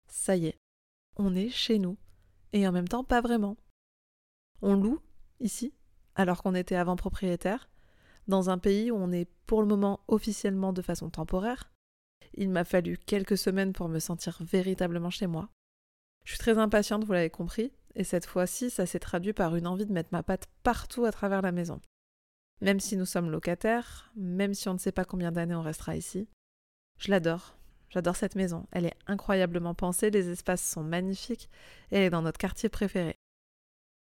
Ça 0.10 0.36
y 0.36 0.48
est, 0.48 0.58
on 1.16 1.36
est 1.36 1.48
chez 1.48 1.80
nous, 1.80 1.96
et 2.52 2.68
en 2.68 2.74
même 2.74 2.90
temps 2.90 3.06
pas 3.06 3.22
vraiment. 3.22 3.56
On 4.62 4.74
loue, 4.74 5.00
ici, 5.40 5.74
alors 6.16 6.42
qu'on 6.42 6.56
était 6.56 6.76
avant 6.76 6.96
propriétaire, 6.96 7.70
dans 8.28 8.50
un 8.50 8.58
pays 8.58 8.92
où 8.92 8.96
on 8.96 9.12
est 9.12 9.30
pour 9.46 9.62
le 9.62 9.68
moment 9.68 10.02
officiellement 10.08 10.74
de 10.74 10.82
façon 10.82 11.10
temporaire. 11.10 11.72
Il 12.34 12.50
m'a 12.50 12.64
fallu 12.64 12.98
quelques 12.98 13.38
semaines 13.38 13.74
pour 13.74 13.88
me 13.88 14.00
sentir 14.00 14.38
véritablement 14.42 15.10
chez 15.10 15.28
moi. 15.28 15.50
Je 16.26 16.32
suis 16.32 16.40
très 16.40 16.58
impatiente, 16.58 17.06
vous 17.06 17.14
l'avez 17.14 17.30
compris, 17.30 17.72
et 17.96 18.04
cette 18.04 18.26
fois-ci, 18.26 18.70
ça 18.70 18.86
s'est 18.86 19.00
traduit 19.00 19.34
par 19.34 19.56
une 19.56 19.68
envie 19.68 19.86
de 19.86 19.94
mettre 19.94 20.10
ma 20.12 20.24
patte 20.24 20.48
partout 20.64 21.06
à 21.06 21.12
travers 21.12 21.42
la 21.42 21.52
maison. 21.52 21.80
Même 22.62 22.80
si 22.80 22.98
nous 22.98 23.06
sommes 23.06 23.30
locataires, 23.30 24.12
même 24.16 24.54
si 24.54 24.68
on 24.68 24.74
ne 24.74 24.80
sait 24.80 24.92
pas 24.92 25.06
combien 25.06 25.32
d'années 25.32 25.56
on 25.56 25.62
restera 25.62 25.96
ici, 25.96 26.28
je 26.98 27.12
l'adore. 27.12 27.56
J'adore 27.90 28.16
cette 28.16 28.36
maison. 28.36 28.68
Elle 28.72 28.86
est 28.86 28.98
incroyablement 29.08 29.74
pensée, 29.74 30.10
les 30.10 30.30
espaces 30.30 30.68
sont 30.68 30.84
magnifiques, 30.84 31.50
et 31.92 31.98
elle 31.98 32.04
est 32.04 32.10
dans 32.10 32.22
notre 32.22 32.40
quartier 32.40 32.68
préféré. 32.68 33.17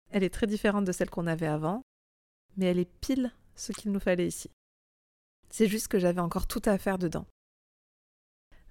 Elle 0.09 0.23
est 0.23 0.33
très 0.33 0.47
différente 0.47 0.85
de 0.85 0.91
celle 0.91 1.09
qu'on 1.09 1.27
avait 1.27 1.47
avant, 1.47 1.81
mais 2.55 2.67
elle 2.67 2.79
est 2.79 2.91
pile 3.01 3.31
ce 3.55 3.71
qu'il 3.71 3.91
nous 3.91 3.99
fallait 3.99 4.27
ici. 4.27 4.49
C'est 5.49 5.67
juste 5.67 5.87
que 5.87 5.99
j'avais 5.99 6.21
encore 6.21 6.47
tout 6.47 6.61
à 6.65 6.77
faire 6.77 6.97
dedans. 6.97 7.25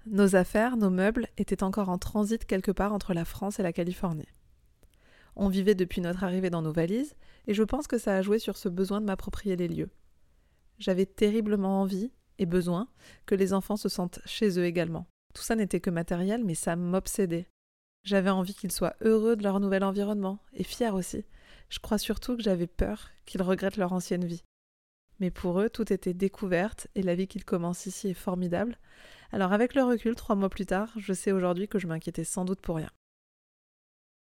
Nos 0.05 0.35
affaires, 0.35 0.77
nos 0.77 0.89
meubles 0.89 1.27
étaient 1.37 1.63
encore 1.63 1.89
en 1.89 1.97
transit 1.97 2.45
quelque 2.45 2.71
part 2.71 2.93
entre 2.93 3.13
la 3.13 3.25
France 3.25 3.59
et 3.59 3.63
la 3.63 3.73
Californie. 3.73 4.27
On 5.35 5.49
vivait 5.49 5.75
depuis 5.75 6.01
notre 6.01 6.23
arrivée 6.23 6.49
dans 6.49 6.61
nos 6.61 6.71
valises, 6.71 7.15
et 7.45 7.53
je 7.53 7.63
pense 7.63 7.87
que 7.87 7.97
ça 7.97 8.15
a 8.15 8.21
joué 8.21 8.39
sur 8.39 8.57
ce 8.57 8.69
besoin 8.69 9.01
de 9.01 9.05
m'approprier 9.05 9.55
les 9.55 9.67
lieux. 9.67 9.89
J'avais 10.79 11.05
terriblement 11.05 11.81
envie 11.81 12.11
et 12.39 12.45
besoin 12.45 12.87
que 13.25 13.35
les 13.35 13.53
enfants 13.53 13.77
se 13.77 13.89
sentent 13.89 14.19
chez 14.25 14.59
eux 14.59 14.65
également. 14.65 15.07
Tout 15.33 15.43
ça 15.43 15.55
n'était 15.55 15.79
que 15.79 15.89
matériel, 15.89 16.43
mais 16.43 16.55
ça 16.55 16.75
m'obsédait. 16.75 17.47
J'avais 18.07 18.29
envie 18.29 18.53
qu'ils 18.53 18.71
soient 18.71 18.95
heureux 19.01 19.35
de 19.35 19.43
leur 19.43 19.59
nouvel 19.59 19.83
environnement, 19.83 20.39
et 20.53 20.63
fiers 20.63 20.91
aussi. 20.91 21.25
Je 21.67 21.79
crois 21.79 21.97
surtout 21.97 22.37
que 22.37 22.41
j'avais 22.41 22.65
peur 22.65 23.09
qu'ils 23.25 23.41
regrettent 23.41 23.75
leur 23.75 23.91
ancienne 23.91 24.23
vie. 24.23 24.45
Mais 25.19 25.29
pour 25.29 25.59
eux, 25.59 25.69
tout 25.69 25.91
était 25.91 26.13
découverte, 26.13 26.87
et 26.95 27.03
la 27.03 27.15
vie 27.15 27.27
qu'ils 27.27 27.43
commencent 27.43 27.85
ici 27.85 28.07
est 28.07 28.13
formidable. 28.13 28.79
Alors 29.33 29.51
avec 29.51 29.75
le 29.75 29.83
recul, 29.83 30.15
trois 30.15 30.37
mois 30.37 30.47
plus 30.47 30.65
tard, 30.65 30.89
je 30.95 31.11
sais 31.11 31.33
aujourd'hui 31.33 31.67
que 31.67 31.79
je 31.79 31.87
m'inquiétais 31.87 32.23
sans 32.23 32.45
doute 32.45 32.61
pour 32.61 32.77
rien. 32.77 32.89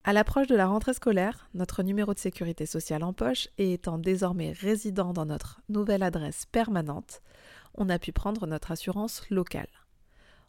À 0.02 0.12
l'approche 0.12 0.48
de 0.48 0.56
la 0.56 0.66
rentrée 0.66 0.94
scolaire, 0.94 1.48
notre 1.54 1.84
numéro 1.84 2.12
de 2.12 2.18
sécurité 2.18 2.66
sociale 2.66 3.04
en 3.04 3.12
poche 3.12 3.46
et 3.56 3.72
étant 3.72 3.98
désormais 3.98 4.50
résident 4.50 5.12
dans 5.12 5.26
notre 5.26 5.60
nouvelle 5.68 6.02
adresse 6.02 6.44
permanente, 6.46 7.22
on 7.74 7.88
a 7.88 8.00
pu 8.00 8.10
prendre 8.10 8.48
notre 8.48 8.72
assurance 8.72 9.30
locale. 9.30 9.68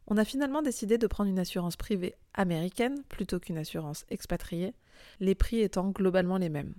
On 0.07 0.17
a 0.17 0.23
finalement 0.23 0.61
décidé 0.61 0.97
de 0.97 1.07
prendre 1.07 1.29
une 1.29 1.39
assurance 1.39 1.75
privée 1.75 2.15
américaine 2.33 3.03
plutôt 3.09 3.39
qu'une 3.39 3.57
assurance 3.57 4.05
expatriée, 4.09 4.73
les 5.19 5.35
prix 5.35 5.59
étant 5.59 5.89
globalement 5.89 6.37
les 6.37 6.49
mêmes. 6.49 6.73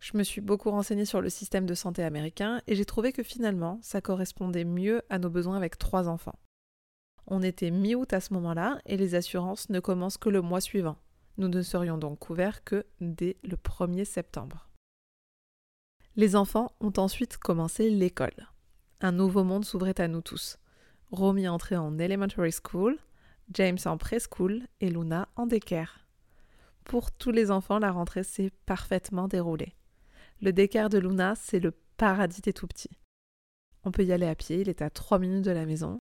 Je 0.00 0.18
me 0.18 0.24
suis 0.24 0.40
beaucoup 0.40 0.70
renseignée 0.70 1.04
sur 1.04 1.20
le 1.20 1.30
système 1.30 1.64
de 1.64 1.74
santé 1.74 2.02
américain 2.02 2.60
et 2.66 2.74
j'ai 2.74 2.84
trouvé 2.84 3.12
que 3.12 3.22
finalement 3.22 3.78
ça 3.82 4.00
correspondait 4.00 4.64
mieux 4.64 5.02
à 5.08 5.18
nos 5.18 5.30
besoins 5.30 5.56
avec 5.56 5.78
trois 5.78 6.08
enfants. 6.08 6.38
On 7.26 7.40
était 7.40 7.70
mi-août 7.70 8.12
à 8.12 8.20
ce 8.20 8.34
moment-là 8.34 8.80
et 8.84 8.96
les 8.96 9.14
assurances 9.14 9.70
ne 9.70 9.80
commencent 9.80 10.18
que 10.18 10.28
le 10.28 10.42
mois 10.42 10.60
suivant. 10.60 10.98
Nous 11.38 11.48
ne 11.48 11.62
serions 11.62 11.98
donc 11.98 12.18
couverts 12.18 12.64
que 12.64 12.84
dès 13.00 13.36
le 13.44 13.56
1er 13.56 14.04
septembre. 14.04 14.68
Les 16.16 16.36
enfants 16.36 16.72
ont 16.80 16.92
ensuite 16.96 17.38
commencé 17.38 17.90
l'école. 17.90 18.48
Un 19.00 19.12
nouveau 19.12 19.42
monde 19.42 19.64
s'ouvrait 19.64 20.00
à 20.00 20.08
nous 20.08 20.20
tous. 20.20 20.58
Romy 21.14 21.48
entrait 21.48 21.76
en 21.76 21.98
elementary 21.98 22.52
school, 22.52 22.98
James 23.52 23.78
en 23.84 23.96
preschool 23.96 24.62
et 24.80 24.90
Luna 24.90 25.28
en 25.36 25.46
daycare. 25.46 26.06
Pour 26.84 27.12
tous 27.12 27.30
les 27.30 27.50
enfants, 27.50 27.78
la 27.78 27.92
rentrée 27.92 28.24
s'est 28.24 28.50
parfaitement 28.66 29.28
déroulée. 29.28 29.74
Le 30.42 30.52
daycare 30.52 30.90
de 30.90 30.98
Luna, 30.98 31.34
c'est 31.36 31.60
le 31.60 31.72
paradis 31.96 32.40
des 32.40 32.52
tout 32.52 32.66
petits. 32.66 32.98
On 33.84 33.90
peut 33.90 34.04
y 34.04 34.12
aller 34.12 34.26
à 34.26 34.34
pied, 34.34 34.60
il 34.60 34.68
est 34.68 34.82
à 34.82 34.90
3 34.90 35.18
minutes 35.18 35.44
de 35.44 35.50
la 35.50 35.66
maison. 35.66 35.98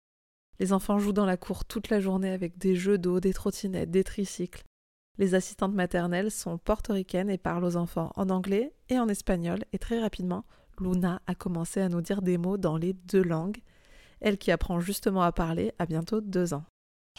Les 0.59 0.73
enfants 0.73 0.99
jouent 0.99 1.13
dans 1.13 1.25
la 1.25 1.37
cour 1.37 1.65
toute 1.65 1.89
la 1.89 1.99
journée 1.99 2.31
avec 2.31 2.57
des 2.57 2.75
jeux 2.75 2.97
d'eau, 2.97 3.19
des 3.19 3.33
trottinettes, 3.33 3.91
des 3.91 4.03
tricycles. 4.03 4.63
Les 5.17 5.35
assistantes 5.35 5.73
maternelles 5.73 6.31
sont 6.31 6.57
portoricaines 6.57 7.29
et 7.29 7.37
parlent 7.37 7.65
aux 7.65 7.75
enfants 7.75 8.11
en 8.15 8.29
anglais 8.29 8.73
et 8.89 8.99
en 8.99 9.07
espagnol 9.07 9.59
et 9.71 9.79
très 9.79 9.99
rapidement, 9.99 10.45
Luna 10.79 11.21
a 11.27 11.35
commencé 11.35 11.81
à 11.81 11.89
nous 11.89 12.01
dire 12.01 12.21
des 12.21 12.37
mots 12.37 12.57
dans 12.57 12.77
les 12.77 12.93
deux 12.93 13.21
langues. 13.21 13.61
Elle 14.23 14.37
qui 14.37 14.51
apprend 14.51 14.79
justement 14.79 15.21
à 15.21 15.33
parler 15.33 15.73
a 15.79 15.85
bientôt 15.85 16.21
deux 16.21 16.53
ans. 16.53 16.63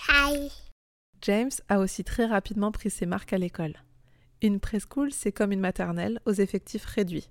Hi. 0.08 0.50
James 1.20 1.50
a 1.68 1.78
aussi 1.78 2.02
très 2.02 2.24
rapidement 2.24 2.72
pris 2.72 2.88
ses 2.88 3.04
marques 3.04 3.34
à 3.34 3.38
l'école. 3.38 3.74
Une 4.40 4.58
preschool, 4.58 5.12
c'est 5.12 5.30
comme 5.30 5.52
une 5.52 5.60
maternelle 5.60 6.18
aux 6.24 6.32
effectifs 6.32 6.86
réduits. 6.86 7.28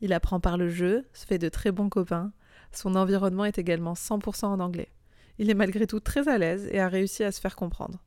Il 0.00 0.14
apprend 0.14 0.40
par 0.40 0.56
le 0.56 0.70
jeu, 0.70 1.06
se 1.12 1.26
fait 1.26 1.38
de 1.38 1.50
très 1.50 1.70
bons 1.70 1.90
copains. 1.90 2.32
Son 2.72 2.96
environnement 2.96 3.44
est 3.44 3.58
également 3.58 3.92
100% 3.92 4.46
en 4.46 4.58
anglais. 4.58 4.88
Il 5.38 5.50
est 5.50 5.54
malgré 5.54 5.86
tout 5.86 6.00
très 6.00 6.26
à 6.28 6.38
l'aise 6.38 6.66
et 6.72 6.80
a 6.80 6.88
réussi 6.88 7.24
à 7.24 7.32
se 7.32 7.40
faire 7.40 7.56
comprendre. 7.56 8.02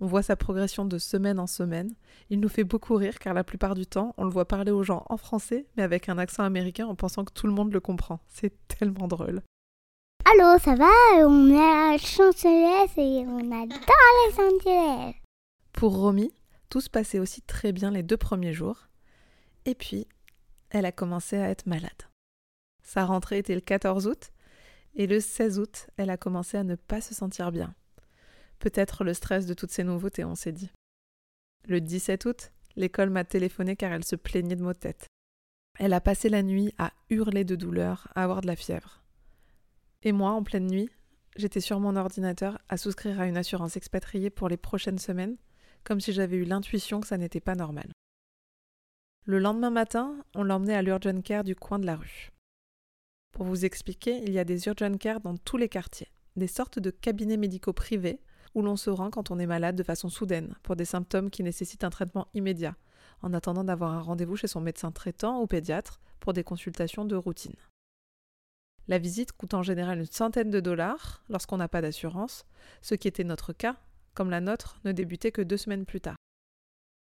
On 0.00 0.06
voit 0.06 0.22
sa 0.22 0.36
progression 0.36 0.84
de 0.84 0.98
semaine 0.98 1.38
en 1.38 1.46
semaine. 1.46 1.94
Il 2.28 2.40
nous 2.40 2.48
fait 2.50 2.64
beaucoup 2.64 2.94
rire 2.94 3.18
car 3.18 3.32
la 3.32 3.44
plupart 3.44 3.74
du 3.74 3.86
temps, 3.86 4.14
on 4.18 4.24
le 4.24 4.30
voit 4.30 4.48
parler 4.48 4.70
aux 4.70 4.82
gens 4.82 5.06
en 5.08 5.16
français, 5.16 5.66
mais 5.76 5.82
avec 5.82 6.10
un 6.10 6.18
accent 6.18 6.42
américain 6.42 6.86
en 6.86 6.94
pensant 6.94 7.24
que 7.24 7.32
tout 7.32 7.46
le 7.46 7.54
monde 7.54 7.72
le 7.72 7.80
comprend. 7.80 8.20
C'est 8.28 8.52
tellement 8.68 9.08
drôle. 9.08 9.42
Allô, 10.32 10.58
ça 10.58 10.74
va? 10.74 10.88
On 11.26 11.50
est 11.50 11.58
à 11.58 11.94
et 11.94 13.26
on 13.26 13.52
adore 13.52 13.78
Los 14.28 14.40
Angeles. 14.40 15.14
Pour 15.72 15.96
Romy, 15.96 16.32
tout 16.70 16.80
se 16.80 16.88
passait 16.88 17.18
aussi 17.18 17.42
très 17.42 17.72
bien 17.72 17.90
les 17.90 18.02
deux 18.02 18.16
premiers 18.16 18.54
jours. 18.54 18.88
Et 19.66 19.74
puis, 19.74 20.06
elle 20.70 20.86
a 20.86 20.92
commencé 20.92 21.36
à 21.36 21.50
être 21.50 21.66
malade. 21.66 21.90
Sa 22.82 23.04
rentrée 23.04 23.38
était 23.38 23.54
le 23.54 23.60
14 23.60 24.06
août, 24.06 24.30
et 24.94 25.06
le 25.06 25.20
16 25.20 25.58
août, 25.58 25.86
elle 25.98 26.10
a 26.10 26.16
commencé 26.16 26.56
à 26.56 26.64
ne 26.64 26.76
pas 26.76 27.02
se 27.02 27.14
sentir 27.14 27.52
bien. 27.52 27.74
Peut-être 28.58 29.04
le 29.04 29.12
stress 29.12 29.44
de 29.44 29.54
toutes 29.54 29.72
ces 29.72 29.84
nouveautés, 29.84 30.24
on 30.24 30.34
s'est 30.34 30.52
dit. 30.52 30.70
Le 31.66 31.80
17 31.80 32.24
août, 32.24 32.52
l'école 32.76 33.10
m'a 33.10 33.24
téléphoné 33.24 33.76
car 33.76 33.92
elle 33.92 34.04
se 34.04 34.16
plaignait 34.16 34.56
de 34.56 34.62
maux 34.62 34.72
de 34.72 34.78
tête. 34.78 35.06
Elle 35.78 35.92
a 35.92 36.00
passé 36.00 36.30
la 36.30 36.42
nuit 36.42 36.72
à 36.78 36.92
hurler 37.10 37.44
de 37.44 37.56
douleur, 37.56 38.08
à 38.14 38.22
avoir 38.24 38.40
de 38.40 38.46
la 38.46 38.56
fièvre. 38.56 39.01
Et 40.04 40.12
moi, 40.12 40.32
en 40.32 40.42
pleine 40.42 40.66
nuit, 40.66 40.90
j'étais 41.36 41.60
sur 41.60 41.78
mon 41.78 41.96
ordinateur 41.96 42.58
à 42.68 42.76
souscrire 42.76 43.20
à 43.20 43.26
une 43.26 43.36
assurance 43.36 43.76
expatriée 43.76 44.30
pour 44.30 44.48
les 44.48 44.56
prochaines 44.56 44.98
semaines, 44.98 45.36
comme 45.84 46.00
si 46.00 46.12
j'avais 46.12 46.36
eu 46.36 46.44
l'intuition 46.44 47.00
que 47.00 47.06
ça 47.06 47.18
n'était 47.18 47.40
pas 47.40 47.54
normal. 47.54 47.90
Le 49.24 49.38
lendemain 49.38 49.70
matin, 49.70 50.16
on 50.34 50.42
l'emmenait 50.42 50.74
à 50.74 50.82
l'urgent 50.82 51.20
care 51.22 51.44
du 51.44 51.54
coin 51.54 51.78
de 51.78 51.86
la 51.86 51.96
rue. 51.96 52.30
Pour 53.30 53.46
vous 53.46 53.64
expliquer, 53.64 54.20
il 54.24 54.32
y 54.32 54.38
a 54.40 54.44
des 54.44 54.66
urgent 54.66 54.96
care 54.98 55.20
dans 55.20 55.36
tous 55.36 55.56
les 55.56 55.68
quartiers, 55.68 56.10
des 56.34 56.48
sortes 56.48 56.80
de 56.80 56.90
cabinets 56.90 57.36
médicaux 57.36 57.72
privés 57.72 58.20
où 58.54 58.62
l'on 58.62 58.76
se 58.76 58.90
rend 58.90 59.10
quand 59.10 59.30
on 59.30 59.38
est 59.38 59.46
malade 59.46 59.76
de 59.76 59.82
façon 59.82 60.08
soudaine, 60.08 60.54
pour 60.62 60.76
des 60.76 60.84
symptômes 60.84 61.30
qui 61.30 61.42
nécessitent 61.42 61.84
un 61.84 61.90
traitement 61.90 62.26
immédiat, 62.34 62.76
en 63.22 63.32
attendant 63.32 63.64
d'avoir 63.64 63.92
un 63.92 64.02
rendez-vous 64.02 64.36
chez 64.36 64.48
son 64.48 64.60
médecin 64.60 64.90
traitant 64.90 65.40
ou 65.40 65.46
pédiatre 65.46 66.00
pour 66.20 66.32
des 66.32 66.44
consultations 66.44 67.04
de 67.04 67.16
routine. 67.16 67.54
La 68.88 68.98
visite 68.98 69.32
coûte 69.32 69.54
en 69.54 69.62
général 69.62 69.98
une 69.98 70.06
centaine 70.06 70.50
de 70.50 70.60
dollars 70.60 71.22
lorsqu'on 71.28 71.56
n'a 71.56 71.68
pas 71.68 71.82
d'assurance, 71.82 72.44
ce 72.80 72.94
qui 72.94 73.08
était 73.08 73.24
notre 73.24 73.52
cas, 73.52 73.76
comme 74.14 74.30
la 74.30 74.40
nôtre 74.40 74.80
ne 74.84 74.92
débutait 74.92 75.32
que 75.32 75.42
deux 75.42 75.56
semaines 75.56 75.86
plus 75.86 76.00
tard. 76.00 76.16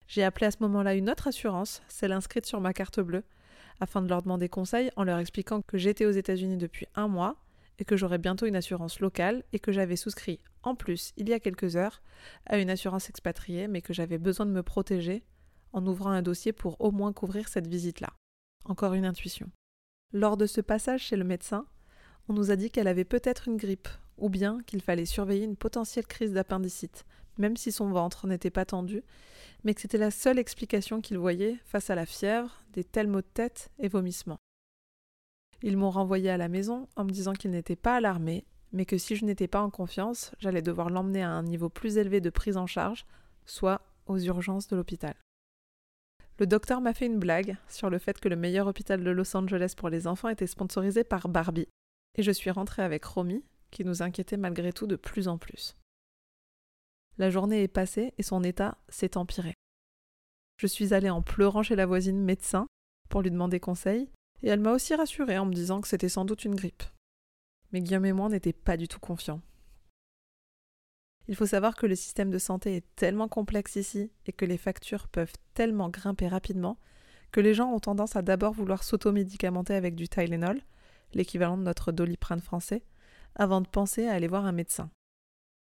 J'ai 0.06 0.24
appelé 0.24 0.46
à 0.46 0.50
ce 0.50 0.58
moment-là 0.60 0.94
une 0.94 1.08
autre 1.08 1.28
assurance, 1.28 1.82
celle 1.88 2.12
inscrite 2.12 2.46
sur 2.46 2.60
ma 2.60 2.72
carte 2.72 3.00
bleue, 3.00 3.24
afin 3.80 4.02
de 4.02 4.08
leur 4.08 4.22
demander 4.22 4.48
conseil 4.48 4.90
en 4.96 5.04
leur 5.04 5.18
expliquant 5.18 5.62
que 5.62 5.78
j'étais 5.78 6.04
aux 6.04 6.10
États-Unis 6.10 6.58
depuis 6.58 6.86
un 6.94 7.08
mois 7.08 7.36
et 7.78 7.84
que 7.84 7.96
j'aurais 7.96 8.18
bientôt 8.18 8.46
une 8.46 8.56
assurance 8.56 9.00
locale 9.00 9.42
et 9.52 9.58
que 9.58 9.72
j'avais 9.72 9.96
souscrit 9.96 10.40
en 10.62 10.74
plus, 10.74 11.12
il 11.16 11.28
y 11.28 11.32
a 11.32 11.40
quelques 11.40 11.76
heures, 11.76 12.02
à 12.46 12.58
une 12.58 12.70
assurance 12.70 13.08
expatriée, 13.08 13.66
mais 13.66 13.80
que 13.80 13.94
j'avais 13.94 14.18
besoin 14.18 14.46
de 14.46 14.50
me 14.50 14.62
protéger 14.62 15.24
en 15.72 15.86
ouvrant 15.86 16.10
un 16.10 16.22
dossier 16.22 16.52
pour 16.52 16.80
au 16.80 16.90
moins 16.90 17.12
couvrir 17.12 17.48
cette 17.48 17.66
visite-là. 17.66 18.12
Encore 18.64 18.92
une 18.92 19.06
intuition. 19.06 19.50
Lors 20.12 20.36
de 20.36 20.46
ce 20.46 20.60
passage 20.60 21.02
chez 21.02 21.16
le 21.16 21.22
médecin, 21.22 21.66
on 22.28 22.32
nous 22.32 22.50
a 22.50 22.56
dit 22.56 22.70
qu'elle 22.70 22.88
avait 22.88 23.04
peut-être 23.04 23.46
une 23.46 23.56
grippe, 23.56 23.88
ou 24.18 24.28
bien 24.28 24.58
qu'il 24.66 24.82
fallait 24.82 25.04
surveiller 25.04 25.44
une 25.44 25.56
potentielle 25.56 26.06
crise 26.06 26.32
d'appendicite, 26.32 27.04
même 27.38 27.56
si 27.56 27.70
son 27.70 27.90
ventre 27.90 28.26
n'était 28.26 28.50
pas 28.50 28.64
tendu, 28.64 29.04
mais 29.62 29.72
que 29.72 29.80
c'était 29.80 29.98
la 29.98 30.10
seule 30.10 30.40
explication 30.40 31.00
qu'il 31.00 31.16
voyait 31.16 31.58
face 31.64 31.90
à 31.90 31.94
la 31.94 32.06
fièvre, 32.06 32.60
des 32.72 32.82
tels 32.82 33.06
maux 33.06 33.20
de 33.20 33.26
tête 33.32 33.70
et 33.78 33.86
vomissements. 33.86 34.40
Ils 35.62 35.76
m'ont 35.76 35.90
renvoyé 35.90 36.28
à 36.28 36.36
la 36.36 36.48
maison 36.48 36.88
en 36.96 37.04
me 37.04 37.10
disant 37.10 37.34
qu'il 37.34 37.52
n'était 37.52 37.76
pas 37.76 37.94
alarmé, 37.94 38.44
mais 38.72 38.86
que 38.86 38.98
si 38.98 39.14
je 39.14 39.24
n'étais 39.24 39.48
pas 39.48 39.62
en 39.62 39.70
confiance, 39.70 40.32
j'allais 40.38 40.62
devoir 40.62 40.90
l'emmener 40.90 41.22
à 41.22 41.30
un 41.30 41.44
niveau 41.44 41.68
plus 41.68 41.98
élevé 41.98 42.20
de 42.20 42.30
prise 42.30 42.56
en 42.56 42.66
charge, 42.66 43.06
soit 43.46 43.80
aux 44.06 44.18
urgences 44.18 44.66
de 44.66 44.74
l'hôpital. 44.74 45.14
Le 46.40 46.46
docteur 46.46 46.80
m'a 46.80 46.94
fait 46.94 47.04
une 47.04 47.18
blague 47.18 47.58
sur 47.68 47.90
le 47.90 47.98
fait 47.98 48.18
que 48.18 48.30
le 48.30 48.34
meilleur 48.34 48.66
hôpital 48.66 49.04
de 49.04 49.10
Los 49.10 49.36
Angeles 49.36 49.74
pour 49.76 49.90
les 49.90 50.06
enfants 50.06 50.30
était 50.30 50.46
sponsorisé 50.46 51.04
par 51.04 51.28
Barbie, 51.28 51.68
et 52.16 52.22
je 52.22 52.30
suis 52.30 52.50
rentrée 52.50 52.80
avec 52.80 53.04
Romy, 53.04 53.44
qui 53.70 53.84
nous 53.84 54.00
inquiétait 54.02 54.38
malgré 54.38 54.72
tout 54.72 54.86
de 54.86 54.96
plus 54.96 55.28
en 55.28 55.36
plus. 55.36 55.76
La 57.18 57.28
journée 57.28 57.62
est 57.62 57.68
passée 57.68 58.14
et 58.16 58.22
son 58.22 58.42
état 58.42 58.78
s'est 58.88 59.18
empiré. 59.18 59.52
Je 60.56 60.66
suis 60.66 60.94
allée 60.94 61.10
en 61.10 61.20
pleurant 61.20 61.62
chez 61.62 61.76
la 61.76 61.84
voisine 61.84 62.24
médecin 62.24 62.66
pour 63.10 63.20
lui 63.20 63.30
demander 63.30 63.60
conseil, 63.60 64.08
et 64.42 64.48
elle 64.48 64.60
m'a 64.60 64.72
aussi 64.72 64.94
rassurée 64.94 65.36
en 65.36 65.44
me 65.44 65.52
disant 65.52 65.82
que 65.82 65.88
c'était 65.88 66.08
sans 66.08 66.24
doute 66.24 66.46
une 66.46 66.54
grippe. 66.54 66.84
Mais 67.72 67.82
Guillaume 67.82 68.06
et 68.06 68.14
moi 68.14 68.30
n'étaient 68.30 68.54
pas 68.54 68.78
du 68.78 68.88
tout 68.88 68.98
confiants. 68.98 69.42
Il 71.30 71.36
faut 71.36 71.46
savoir 71.46 71.76
que 71.76 71.86
le 71.86 71.94
système 71.94 72.32
de 72.32 72.38
santé 72.38 72.74
est 72.74 72.96
tellement 72.96 73.28
complexe 73.28 73.76
ici 73.76 74.10
et 74.26 74.32
que 74.32 74.44
les 74.44 74.58
factures 74.58 75.06
peuvent 75.06 75.32
tellement 75.54 75.88
grimper 75.88 76.26
rapidement 76.26 76.76
que 77.30 77.40
les 77.40 77.54
gens 77.54 77.72
ont 77.72 77.78
tendance 77.78 78.16
à 78.16 78.22
d'abord 78.22 78.52
vouloir 78.52 78.82
s'automédicamenter 78.82 79.74
avec 79.74 79.94
du 79.94 80.08
Tylenol, 80.08 80.60
l'équivalent 81.14 81.56
de 81.56 81.62
notre 81.62 81.92
doliprane 81.92 82.40
français, 82.40 82.82
avant 83.36 83.60
de 83.60 83.68
penser 83.68 84.08
à 84.08 84.14
aller 84.14 84.26
voir 84.26 84.44
un 84.44 84.50
médecin. 84.50 84.90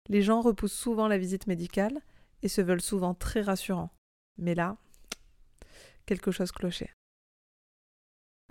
Les 0.10 0.22
gens 0.22 0.41
repoussent 0.41 0.74
souvent 0.74 1.08
la 1.08 1.17
visite 1.17 1.48
médicale 1.48 2.01
et 2.41 2.50
se 2.50 2.60
veulent 2.60 2.82
souvent 2.82 3.13
très 3.13 3.39
rassurants. 3.39 3.93
Mais 4.38 4.55
là, 4.55 4.75
quelque 6.05 6.32
chose 6.32 6.51
clochait. 6.51 6.91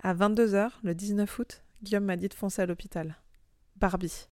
À 0.01 0.15
22h, 0.15 0.71
le 0.81 0.95
19 0.95 1.37
août, 1.37 1.61
Guillaume 1.83 2.05
m'a 2.05 2.17
dit 2.17 2.27
de 2.27 2.33
foncer 2.33 2.63
à 2.63 2.65
l'hôpital. 2.65 3.17
Barbie. 3.75 4.25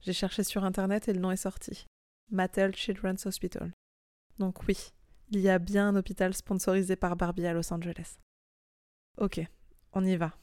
J'ai 0.00 0.12
cherché 0.12 0.42
sur 0.42 0.64
internet 0.64 1.06
et 1.06 1.12
le 1.12 1.20
nom 1.20 1.30
est 1.30 1.36
sorti. 1.36 1.86
Mattel 2.30 2.74
Children's 2.74 3.24
Hospital. 3.26 3.72
Donc 4.38 4.62
oui, 4.68 4.92
il 5.30 5.40
y 5.40 5.48
a 5.48 5.58
bien 5.58 5.88
un 5.88 5.96
hôpital 5.96 6.34
sponsorisé 6.34 6.94
par 6.96 7.16
Barbie 7.16 7.46
à 7.46 7.52
Los 7.52 7.72
Angeles. 7.72 8.18
Ok, 9.16 9.40
on 9.92 10.04
y 10.04 10.16
va. 10.16 10.36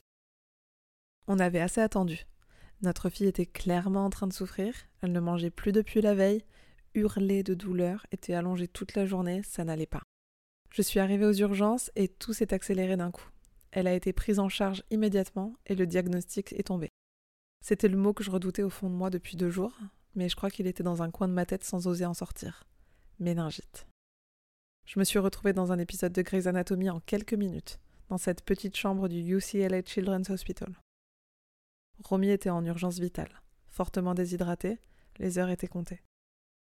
On 1.27 1.39
avait 1.39 1.60
assez 1.60 1.82
attendu. 1.82 2.25
Notre 2.82 3.10
fille 3.10 3.27
était 3.27 3.46
clairement 3.46 4.06
en 4.06 4.10
train 4.10 4.27
de 4.27 4.34
souffrir, 4.34 4.74
elle 5.01 5.12
ne 5.12 5.20
mangeait 5.20 5.50
plus 5.50 5.72
depuis 5.72 6.01
la 6.01 6.13
veille, 6.13 6.44
hurlait 6.94 7.44
de 7.44 7.54
douleur, 7.54 8.06
était 8.12 8.34
allongée 8.34 8.68
toute 8.68 8.96
la 8.96 9.06
journée, 9.06 9.42
ça 9.44 9.63
n'allait 9.63 9.86
pas. 9.86 10.04
Je 10.72 10.82
suis 10.82 11.00
arrivée 11.00 11.25
aux 11.25 11.34
urgences 11.34 11.92
et 11.96 12.08
tout 12.08 12.34
s'est 12.34 12.54
accéléré 12.54 12.98
d'un 12.98 13.12
coup. 13.12 13.30
Elle 13.72 13.88
a 13.88 13.94
été 13.94 14.12
prise 14.12 14.39
en 14.39 14.50
charge 14.50 14.84
immédiatement 14.89 15.56
et 15.68 15.75
le 15.75 15.88
diagnostic 15.88 16.54
est 16.54 16.68
tombé. 16.68 16.89
C'était 17.62 17.88
le 17.88 17.98
mot 17.98 18.13
que 18.13 18.24
je 18.24 18.32
redoutais 18.32 18.63
au 18.63 18.70
fond 18.70 18.89
de 18.89 18.96
moi 18.96 19.10
depuis 19.10 19.38
deux 19.38 19.50
jours, 19.50 19.77
mais 20.15 20.29
je 20.29 20.36
crois 20.36 20.50
qu'il 20.50 20.67
était 20.67 20.84
dans 20.84 21.03
un 21.03 21.12
coin 21.12 21.27
de 21.27 21.34
ma 21.34 21.45
tête 21.45 21.63
sans 21.63 21.88
oser 21.88 22.05
en 22.05 22.13
sortir. 22.13 22.65
Méningite. 23.19 23.88
Je 24.86 25.00
me 25.00 25.03
suis 25.03 25.19
retrouvée 25.19 25.53
dans 25.53 25.72
un 25.72 25.79
épisode 25.79 26.13
de 26.13 26.22
Grey's 26.22 26.48
Anatomy 26.48 26.89
en 26.89 27.00
quelques 27.00 27.34
minutes, 27.34 27.79
dans 28.10 28.17
cette 28.17 28.43
petite 28.43 28.75
chambre 28.75 29.07
du 29.07 29.19
UCLA 29.36 29.81
Children's 29.84 30.29
Hospital. 30.29 30.74
Romy 32.03 32.29
était 32.29 32.50
en 32.50 32.63
urgence 32.65 33.00
vitale, 33.00 33.41
fortement 33.67 34.13
déshydratée, 34.13 34.80
les 35.17 35.38
heures 35.38 35.49
étaient 35.49 35.67
comptées. 35.67 36.04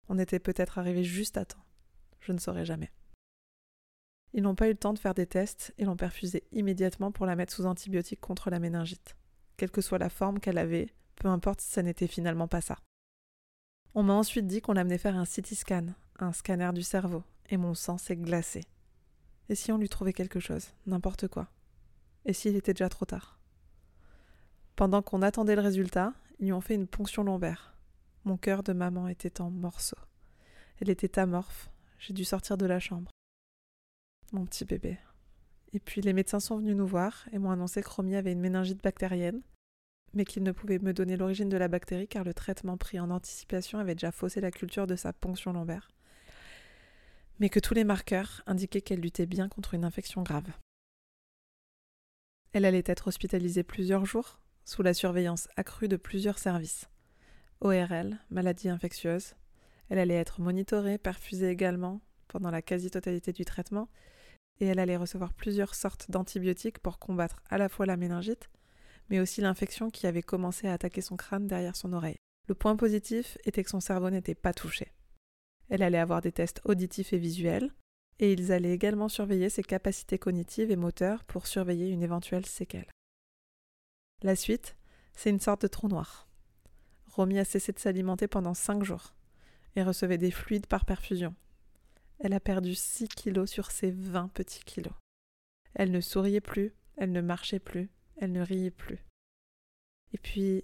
On 0.08 0.20
était 0.20 0.40
peut-être 0.40 0.78
arrivé 0.78 1.04
juste 1.04 1.38
à 1.38 1.46
temps. 1.46 1.64
Je 2.20 2.32
ne 2.32 2.38
saurais 2.38 2.66
jamais. 2.66 2.92
Ils 4.34 4.44
n'ont 4.44 4.56
pas 4.56 4.68
eu 4.68 4.72
le 4.72 4.78
temps 4.78 4.94
de 4.94 5.00
faire 5.00 5.14
des 5.14 5.28
tests 5.28 5.74
et 5.78 5.86
l'ont 5.86 5.96
perfusée 5.96 6.44
immédiatement 6.52 7.12
pour 7.12 7.26
la 7.26 7.36
mettre 7.36 7.54
sous 7.54 7.66
antibiotiques 7.66 8.20
contre 8.20 8.50
la 8.50 8.60
méningite. 8.60 9.16
Quelle 9.58 9.72
que 9.72 9.82
soit 9.82 9.98
la 9.98 10.10
forme 10.10 10.40
qu'elle 10.40 10.58
avait, 10.58 10.94
peu 11.16 11.28
importe 11.28 11.62
si 11.62 11.72
ça 11.72 11.82
n'était 11.82 12.08
finalement 12.08 12.48
pas 12.48 12.62
ça. 12.62 12.78
On 13.98 14.04
m'a 14.04 14.14
ensuite 14.14 14.46
dit 14.46 14.60
qu'on 14.60 14.74
l'amenait 14.74 14.98
faire 14.98 15.16
un 15.16 15.24
CT 15.24 15.56
scan, 15.56 15.86
un 16.20 16.34
scanner 16.34 16.72
du 16.74 16.84
cerveau, 16.84 17.24
et 17.50 17.56
mon 17.56 17.74
sang 17.74 17.98
s'est 17.98 18.18
glacé. 18.18 18.66
Et 19.48 19.56
si 19.56 19.72
on 19.72 19.78
lui 19.78 19.88
trouvait 19.88 20.12
quelque 20.12 20.42
chose, 20.42 20.74
n'importe 20.86 21.30
quoi? 21.30 21.48
Et 22.26 22.34
s'il 22.34 22.58
était 22.58 22.74
déjà 22.74 22.90
trop 22.90 23.06
tard? 23.06 23.40
Pendant 24.76 25.02
qu'on 25.02 25.22
attendait 25.22 25.56
le 25.56 25.62
résultat, 25.62 26.14
ils 26.40 26.48
lui 26.48 26.52
ont 26.52 26.60
fait 26.60 26.76
une 26.76 26.88
ponction 26.88 27.24
lombaire. 27.24 27.74
Mon 28.26 28.36
cœur 28.36 28.64
de 28.64 28.74
maman 28.74 29.08
était 29.08 29.40
en 29.40 29.50
morceaux. 29.50 29.96
Elle 30.82 30.90
était 30.90 31.18
amorphe. 31.18 31.70
J'ai 31.98 32.14
dû 32.14 32.26
sortir 32.26 32.58
de 32.58 32.66
la 32.66 32.82
chambre. 32.82 33.12
Mon 34.34 34.46
petit 34.46 34.66
bébé. 34.66 35.00
Et 35.72 35.80
puis 35.80 36.02
les 36.02 36.12
médecins 36.12 36.42
sont 36.42 36.58
venus 36.58 36.76
nous 36.76 36.88
voir 36.88 37.30
et 37.32 37.40
m'ont 37.40 37.52
annoncé 37.52 37.82
que 37.82 37.90
Romy 37.90 38.18
avait 38.18 38.34
une 38.34 38.42
méningite 38.42 38.84
bactérienne, 38.84 39.42
mais 40.16 40.26
qu'ils 40.26 40.44
ne 40.44 40.52
pouvaient 40.52 40.80
me 40.80 40.94
donner 40.94 41.18
l'origine 41.18 41.50
de 41.50 41.58
la 41.58 41.68
bactérie 41.68 42.08
car 42.08 42.24
le 42.24 42.34
traitement 42.34 42.78
pris 42.78 43.00
en 43.00 43.12
anticipation 43.12 43.80
avait 43.80 43.96
déjà 43.96 44.12
faussé 44.12 44.42
la 44.42 44.52
culture 44.52 44.88
de 44.88 44.96
sa 44.96 45.14
ponction 45.14 45.54
lombaire. 45.54 45.92
Mais 47.40 47.50
que 47.50 47.60
tous 47.60 47.74
les 47.74 47.84
marqueurs 47.84 48.42
indiquaient 48.48 48.82
qu'elle 48.82 49.02
luttait 49.02 49.26
bien 49.26 49.50
contre 49.50 49.74
une 49.74 49.84
infection 49.84 50.24
grave. 50.24 50.50
Elle 52.54 52.64
allait 52.64 52.84
être 52.86 53.08
hospitalisée 53.08 53.64
plusieurs 53.64 54.06
jours, 54.06 54.40
sous 54.64 54.82
la 54.82 54.94
surveillance 54.94 55.50
accrue 55.58 55.90
de 55.90 55.98
plusieurs 55.98 56.40
services. 56.40 56.90
ORL, 57.60 58.18
maladie 58.30 58.70
infectieuse. 58.70 59.36
Elle 59.90 60.00
allait 60.00 60.16
être 60.16 60.40
monitorée, 60.40 60.98
perfusée 60.98 61.50
également, 61.50 62.00
pendant 62.30 62.50
la 62.50 62.62
quasi-totalité 62.62 63.34
du 63.34 63.44
traitement, 63.44 63.90
et 64.60 64.66
elle 64.68 64.80
allait 64.80 64.98
recevoir 64.98 65.34
plusieurs 65.34 65.76
sortes 65.76 66.10
d'antibiotiques 66.10 66.80
pour 66.80 66.98
combattre 66.98 67.42
à 67.50 67.58
la 67.58 67.68
fois 67.68 67.86
la 67.86 67.98
méningite, 67.98 68.50
mais 69.10 69.20
aussi 69.20 69.42
l'infection 69.42 69.90
qui 69.90 70.08
avait 70.08 70.24
commencé 70.24 70.68
à 70.68 70.74
attaquer 70.74 71.02
son 71.02 71.16
crâne 71.16 71.48
derrière 71.48 71.76
son 71.76 71.94
oreille. 71.94 72.18
Le 72.48 72.56
point 72.56 72.76
positif 72.76 73.38
était 73.46 73.64
que 73.64 73.70
son 73.70 73.80
cerveau 73.80 74.10
n'était 74.10 74.36
pas 74.36 74.54
touché. 74.54 74.94
Elle 75.70 75.84
allait 75.84 75.98
avoir 75.98 76.22
des 76.22 76.32
tests 76.32 76.62
auditifs 76.66 77.14
et 77.14 77.18
visuels, 77.18 77.72
et 78.20 78.32
ils 78.32 78.52
allaient 78.52 78.74
également 78.74 79.10
surveiller 79.10 79.50
ses 79.50 79.64
capacités 79.64 80.20
cognitives 80.20 80.72
et 80.72 80.76
moteurs 80.76 81.24
pour 81.24 81.48
surveiller 81.48 81.90
une 81.90 82.04
éventuelle 82.04 82.46
séquelle. 82.46 82.90
La 84.22 84.36
suite, 84.36 84.76
c'est 85.14 85.30
une 85.30 85.40
sorte 85.40 85.64
de 85.64 85.68
trou 85.68 85.88
noir. 85.88 86.28
Romy 87.08 87.40
a 87.40 87.46
cessé 87.46 87.72
de 87.72 87.80
s'alimenter 87.80 88.28
pendant 88.28 88.54
cinq 88.54 88.84
jours 88.84 89.16
et 89.76 89.84
recevait 89.84 90.18
des 90.18 90.32
fluides 90.32 90.68
par 90.68 90.86
perfusion. 90.86 91.36
Elle 92.20 92.34
a 92.34 92.40
perdu 92.40 92.76
6 92.76 93.10
kilos 93.10 93.50
sur 93.50 93.72
ses 93.72 93.92
20 93.92 94.30
petits 94.30 94.64
kilos. 94.64 94.94
Elle 95.74 95.92
ne 95.92 96.00
souriait 96.00 96.42
plus, 96.42 96.74
elle 96.96 97.12
ne 97.12 97.22
marchait 97.22 97.60
plus, 97.60 97.90
elle 98.18 98.32
ne 98.32 98.42
riait 98.42 98.72
plus. 98.72 99.00
Et 100.14 100.18
puis, 100.18 100.64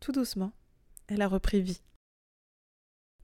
tout 0.00 0.12
doucement, 0.12 0.52
elle 1.08 1.22
a 1.22 1.28
repris 1.28 1.62
vie. 1.62 1.82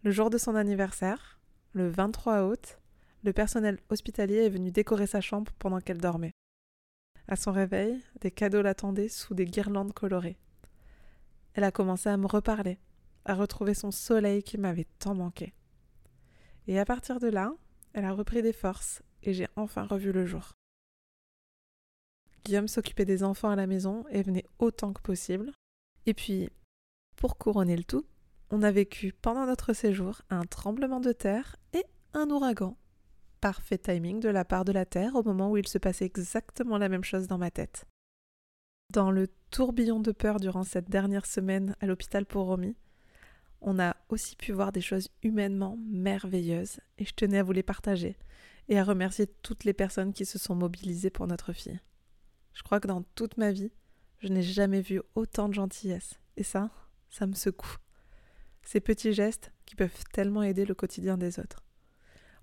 Le 0.02 0.10
jour 0.10 0.30
de 0.30 0.38
son 0.38 0.54
anniversaire, 0.54 1.40
le 1.72 1.88
23 1.88 2.48
août, 2.48 2.78
le 3.22 3.32
personnel 3.32 3.78
hospitalier 3.88 4.46
est 4.46 4.48
venu 4.48 4.70
décorer 4.70 5.06
sa 5.06 5.20
chambre 5.20 5.52
pendant 5.58 5.80
qu'elle 5.80 6.00
dormait. 6.00 6.32
À 7.28 7.36
son 7.36 7.52
réveil, 7.52 8.02
des 8.20 8.30
cadeaux 8.30 8.62
l'attendaient 8.62 9.08
sous 9.08 9.34
des 9.34 9.44
guirlandes 9.44 9.92
colorées. 9.92 10.38
Elle 11.54 11.64
a 11.64 11.70
commencé 11.70 12.08
à 12.08 12.16
me 12.16 12.26
reparler, 12.26 12.78
à 13.24 13.34
retrouver 13.34 13.74
son 13.74 13.90
soleil 13.90 14.42
qui 14.42 14.58
m'avait 14.58 14.88
tant 14.98 15.14
manqué. 15.14 15.52
Et 16.66 16.78
à 16.78 16.84
partir 16.84 17.20
de 17.20 17.28
là, 17.28 17.52
elle 17.92 18.04
a 18.04 18.12
repris 18.12 18.42
des 18.42 18.52
forces 18.52 19.02
et 19.22 19.34
j'ai 19.34 19.48
enfin 19.56 19.84
revu 19.84 20.12
le 20.12 20.26
jour. 20.26 20.52
Guillaume 22.44 22.68
s'occupait 22.68 23.04
des 23.04 23.22
enfants 23.22 23.50
à 23.50 23.56
la 23.56 23.66
maison 23.66 24.04
et 24.10 24.22
venait 24.22 24.46
autant 24.58 24.92
que 24.92 25.02
possible. 25.02 25.52
Et 26.06 26.14
puis, 26.14 26.48
pour 27.16 27.38
couronner 27.38 27.76
le 27.76 27.84
tout, 27.84 28.04
on 28.50 28.62
a 28.62 28.70
vécu 28.70 29.12
pendant 29.12 29.46
notre 29.46 29.72
séjour 29.72 30.22
un 30.28 30.42
tremblement 30.42 31.00
de 31.00 31.12
terre 31.12 31.56
et 31.72 31.84
un 32.14 32.28
ouragan. 32.30 32.76
Parfait 33.40 33.78
timing 33.78 34.20
de 34.20 34.28
la 34.28 34.44
part 34.44 34.64
de 34.64 34.72
la 34.72 34.84
Terre 34.84 35.16
au 35.16 35.22
moment 35.22 35.50
où 35.50 35.56
il 35.56 35.66
se 35.66 35.78
passait 35.78 36.04
exactement 36.04 36.78
la 36.78 36.88
même 36.88 37.02
chose 37.02 37.26
dans 37.26 37.38
ma 37.38 37.50
tête. 37.50 37.86
Dans 38.92 39.10
le 39.10 39.28
tourbillon 39.50 40.00
de 40.00 40.12
peur 40.12 40.38
durant 40.38 40.62
cette 40.62 40.90
dernière 40.90 41.26
semaine 41.26 41.74
à 41.80 41.86
l'hôpital 41.86 42.26
pour 42.26 42.46
Romy, 42.46 42.76
on 43.60 43.78
a 43.78 43.96
aussi 44.10 44.36
pu 44.36 44.52
voir 44.52 44.70
des 44.70 44.80
choses 44.80 45.08
humainement 45.22 45.78
merveilleuses 45.88 46.80
et 46.98 47.04
je 47.04 47.14
tenais 47.14 47.38
à 47.38 47.42
vous 47.42 47.52
les 47.52 47.62
partager 47.62 48.16
et 48.68 48.78
à 48.78 48.84
remercier 48.84 49.26
toutes 49.26 49.64
les 49.64 49.72
personnes 49.72 50.12
qui 50.12 50.26
se 50.26 50.38
sont 50.38 50.54
mobilisées 50.54 51.10
pour 51.10 51.26
notre 51.26 51.52
fille. 51.52 51.80
Je 52.54 52.62
crois 52.62 52.80
que 52.80 52.88
dans 52.88 53.02
toute 53.14 53.36
ma 53.36 53.52
vie, 53.52 53.72
je 54.18 54.28
n'ai 54.28 54.42
jamais 54.42 54.80
vu 54.80 55.00
autant 55.14 55.48
de 55.48 55.54
gentillesse 55.54 56.20
et 56.36 56.42
ça, 56.42 56.70
ça 57.10 57.26
me 57.26 57.34
secoue. 57.34 57.76
Ces 58.62 58.80
petits 58.80 59.12
gestes 59.12 59.52
qui 59.66 59.74
peuvent 59.74 60.04
tellement 60.12 60.42
aider 60.42 60.64
le 60.64 60.74
quotidien 60.74 61.18
des 61.18 61.40
autres. 61.40 61.64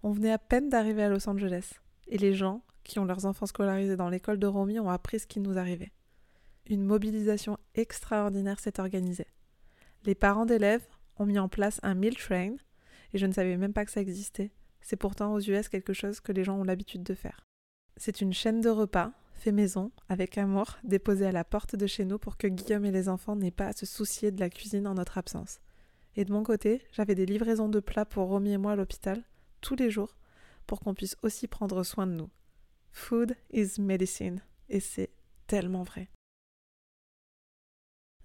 On 0.03 0.11
venait 0.11 0.31
à 0.31 0.37
peine 0.37 0.69
d'arriver 0.69 1.03
à 1.03 1.09
Los 1.09 1.27
Angeles 1.29 1.73
et 2.07 2.17
les 2.17 2.33
gens 2.33 2.63
qui 2.83 2.99
ont 2.99 3.05
leurs 3.05 3.25
enfants 3.25 3.45
scolarisés 3.45 3.95
dans 3.95 4.09
l'école 4.09 4.39
de 4.39 4.47
Romy 4.47 4.79
ont 4.79 4.89
appris 4.89 5.19
ce 5.19 5.27
qui 5.27 5.39
nous 5.39 5.57
arrivait. 5.57 5.91
Une 6.65 6.83
mobilisation 6.83 7.57
extraordinaire 7.75 8.59
s'est 8.59 8.79
organisée. 8.79 9.27
Les 10.05 10.15
parents 10.15 10.45
d'élèves 10.45 10.87
ont 11.17 11.25
mis 11.25 11.39
en 11.39 11.49
place 11.49 11.79
un 11.83 11.93
meal 11.93 12.15
train 12.15 12.55
et 13.13 13.17
je 13.17 13.25
ne 13.25 13.33
savais 13.33 13.57
même 13.57 13.73
pas 13.73 13.85
que 13.85 13.91
ça 13.91 14.01
existait. 14.01 14.51
C'est 14.81 14.95
pourtant 14.95 15.33
aux 15.33 15.39
US 15.39 15.67
quelque 15.67 15.93
chose 15.93 16.19
que 16.19 16.31
les 16.31 16.43
gens 16.43 16.57
ont 16.57 16.63
l'habitude 16.63 17.03
de 17.03 17.13
faire. 17.13 17.45
C'est 17.97 18.21
une 18.21 18.33
chaîne 18.33 18.61
de 18.61 18.69
repas, 18.69 19.11
fait 19.39 19.51
maison, 19.51 19.91
avec 20.07 20.37
amour, 20.37 20.77
déposée 20.83 21.25
à 21.25 21.31
la 21.31 21.43
porte 21.43 21.75
de 21.75 21.87
chez 21.87 22.05
nous 22.05 22.19
pour 22.19 22.37
que 22.37 22.47
Guillaume 22.47 22.85
et 22.85 22.91
les 22.91 23.09
enfants 23.09 23.35
n'aient 23.35 23.49
pas 23.49 23.67
à 23.67 23.73
se 23.73 23.85
soucier 23.85 24.31
de 24.31 24.39
la 24.39 24.49
cuisine 24.49 24.87
en 24.87 24.93
notre 24.93 25.17
absence. 25.17 25.59
Et 26.15 26.25
de 26.25 26.31
mon 26.31 26.43
côté, 26.43 26.81
j'avais 26.91 27.15
des 27.15 27.25
livraisons 27.25 27.69
de 27.69 27.79
plats 27.79 28.05
pour 28.05 28.27
Romy 28.27 28.51
et 28.51 28.57
moi 28.57 28.73
à 28.73 28.75
l'hôpital, 28.75 29.23
tous 29.61 29.75
les 29.75 29.89
jours, 29.89 30.15
pour 30.67 30.79
qu'on 30.79 30.93
puisse 30.93 31.17
aussi 31.23 31.47
prendre 31.47 31.83
soin 31.83 32.05
de 32.05 32.13
nous. 32.13 32.29
Food 32.91 33.35
is 33.51 33.79
medicine, 33.79 34.41
et 34.69 34.79
c'est 34.79 35.09
tellement 35.47 35.83
vrai. 35.83 36.09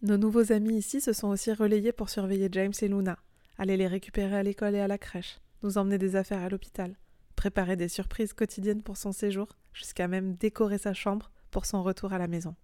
Nos 0.02 0.18
nouveaux 0.18 0.52
amis 0.52 0.76
ici 0.76 1.00
se 1.00 1.12
sont 1.12 1.28
aussi 1.28 1.52
relayés 1.52 1.92
pour 1.92 2.10
surveiller 2.10 2.48
James 2.52 2.74
et 2.82 2.88
Luna, 2.88 3.18
aller 3.56 3.76
les 3.76 3.86
récupérer 3.86 4.36
à 4.36 4.42
l'école 4.42 4.74
et 4.74 4.80
à 4.80 4.88
la 4.88 4.98
crèche, 4.98 5.40
nous 5.62 5.78
emmener 5.78 5.98
des 5.98 6.16
affaires 6.16 6.42
à 6.42 6.48
l'hôpital, 6.48 6.96
préparer 7.36 7.76
des 7.76 7.88
surprises 7.88 8.32
quotidiennes 8.32 8.82
pour 8.82 8.96
son 8.96 9.12
séjour, 9.12 9.56
jusqu'à 9.74 10.08
même 10.08 10.34
décorer 10.36 10.78
sa 10.78 10.94
chambre 10.94 11.30
pour 11.50 11.66
son 11.66 11.82
retour 11.82 12.12
à 12.12 12.18
la 12.18 12.28
maison. 12.28 12.54